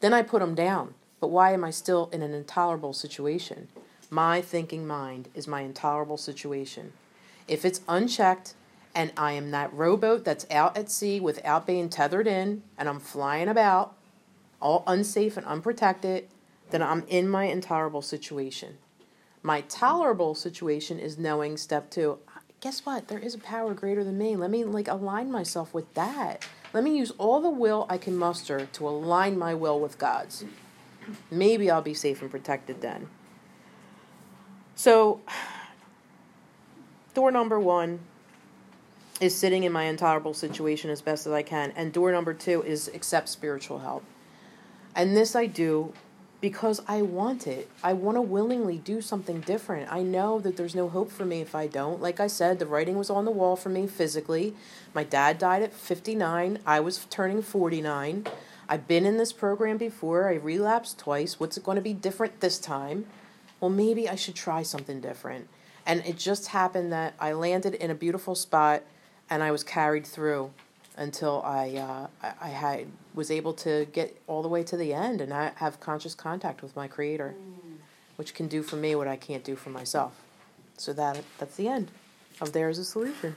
Then 0.00 0.12
I 0.12 0.22
put 0.22 0.40
them 0.40 0.54
down. 0.54 0.94
But 1.20 1.28
why 1.28 1.52
am 1.52 1.64
I 1.64 1.70
still 1.70 2.10
in 2.12 2.22
an 2.22 2.34
intolerable 2.34 2.92
situation? 2.92 3.68
My 4.10 4.42
thinking 4.42 4.86
mind 4.86 5.28
is 5.34 5.48
my 5.48 5.62
intolerable 5.62 6.18
situation. 6.18 6.92
If 7.48 7.64
it's 7.64 7.80
unchecked 7.88 8.54
and 8.94 9.12
I 9.16 9.32
am 9.32 9.50
that 9.50 9.72
rowboat 9.72 10.24
that's 10.24 10.46
out 10.50 10.76
at 10.76 10.90
sea 10.90 11.20
without 11.20 11.66
being 11.66 11.88
tethered 11.88 12.26
in 12.26 12.62
and 12.76 12.88
I'm 12.88 13.00
flying 13.00 13.48
about, 13.48 13.96
all 14.60 14.84
unsafe 14.86 15.36
and 15.36 15.46
unprotected, 15.46 16.28
then 16.70 16.82
I'm 16.82 17.04
in 17.08 17.28
my 17.28 17.44
intolerable 17.44 18.02
situation. 18.02 18.78
My 19.42 19.62
tolerable 19.62 20.34
situation 20.34 20.98
is 20.98 21.18
knowing 21.18 21.56
step 21.56 21.90
two. 21.90 22.18
Guess 22.60 22.86
what? 22.86 23.08
There 23.08 23.18
is 23.18 23.34
a 23.34 23.38
power 23.38 23.74
greater 23.74 24.02
than 24.02 24.16
me. 24.16 24.36
Let 24.36 24.50
me 24.50 24.64
like 24.64 24.88
align 24.88 25.30
myself 25.30 25.74
with 25.74 25.92
that. 25.94 26.46
Let 26.72 26.82
me 26.82 26.96
use 26.96 27.12
all 27.18 27.40
the 27.40 27.50
will 27.50 27.86
I 27.88 27.98
can 27.98 28.16
muster 28.16 28.66
to 28.72 28.88
align 28.88 29.38
my 29.38 29.54
will 29.54 29.78
with 29.78 29.98
God's. 29.98 30.44
Maybe 31.30 31.70
I'll 31.70 31.82
be 31.82 31.94
safe 31.94 32.22
and 32.22 32.30
protected 32.30 32.80
then. 32.80 33.08
So, 34.74 35.20
door 37.14 37.30
number 37.30 37.60
one 37.60 38.00
is 39.20 39.36
sitting 39.36 39.64
in 39.64 39.72
my 39.72 39.84
intolerable 39.84 40.34
situation 40.34 40.90
as 40.90 41.00
best 41.00 41.26
as 41.26 41.32
I 41.32 41.42
can, 41.42 41.72
and 41.76 41.92
door 41.92 42.10
number 42.10 42.34
two 42.34 42.62
is 42.62 42.88
accept 42.88 43.28
spiritual 43.28 43.78
help. 43.78 44.04
And 44.96 45.16
this 45.16 45.36
I 45.36 45.46
do 45.46 45.92
because 46.44 46.82
I 46.86 47.00
want 47.00 47.46
it. 47.46 47.70
I 47.82 47.94
want 47.94 48.18
to 48.18 48.20
willingly 48.20 48.76
do 48.76 49.00
something 49.00 49.40
different. 49.40 49.90
I 49.90 50.02
know 50.02 50.40
that 50.40 50.58
there's 50.58 50.74
no 50.74 50.90
hope 50.90 51.10
for 51.10 51.24
me 51.24 51.40
if 51.40 51.54
I 51.54 51.66
don't. 51.66 52.02
Like 52.02 52.20
I 52.20 52.26
said, 52.26 52.58
the 52.58 52.66
writing 52.66 52.98
was 52.98 53.08
on 53.08 53.24
the 53.24 53.30
wall 53.30 53.56
for 53.56 53.70
me 53.70 53.86
physically. 53.86 54.54
My 54.92 55.04
dad 55.04 55.38
died 55.38 55.62
at 55.62 55.72
59. 55.72 56.58
I 56.66 56.80
was 56.80 57.06
turning 57.08 57.40
49. 57.40 58.26
I've 58.68 58.86
been 58.86 59.06
in 59.06 59.16
this 59.16 59.32
program 59.32 59.78
before. 59.78 60.28
I 60.28 60.34
relapsed 60.34 60.98
twice. 60.98 61.40
What's 61.40 61.56
it 61.56 61.64
going 61.64 61.76
to 61.76 61.80
be 61.80 61.94
different 61.94 62.40
this 62.40 62.58
time? 62.58 63.06
Well, 63.58 63.70
maybe 63.70 64.06
I 64.06 64.14
should 64.14 64.34
try 64.34 64.62
something 64.64 65.00
different. 65.00 65.48
And 65.86 66.04
it 66.04 66.18
just 66.18 66.48
happened 66.48 66.92
that 66.92 67.14
I 67.18 67.32
landed 67.32 67.72
in 67.72 67.90
a 67.90 67.94
beautiful 67.94 68.34
spot 68.34 68.82
and 69.30 69.42
I 69.42 69.50
was 69.50 69.64
carried 69.64 70.06
through 70.06 70.52
until 70.96 71.42
I, 71.44 71.76
uh, 71.76 72.06
I, 72.22 72.32
I 72.40 72.48
had 72.48 72.86
was 73.14 73.30
able 73.30 73.52
to 73.54 73.86
get 73.92 74.20
all 74.26 74.42
the 74.42 74.48
way 74.48 74.62
to 74.64 74.76
the 74.76 74.92
end 74.92 75.20
and 75.20 75.32
I 75.32 75.52
have 75.56 75.80
conscious 75.80 76.14
contact 76.14 76.62
with 76.62 76.74
my 76.76 76.88
creator, 76.88 77.34
which 78.16 78.34
can 78.34 78.48
do 78.48 78.62
for 78.62 78.76
me 78.76 78.94
what 78.94 79.08
I 79.08 79.16
can't 79.16 79.44
do 79.44 79.56
for 79.56 79.70
myself. 79.70 80.12
So 80.76 80.92
that 80.92 81.22
that's 81.38 81.56
the 81.56 81.68
end 81.68 81.90
of 82.40 82.52
there's 82.52 82.78
a 82.78 82.84
solution. 82.84 83.36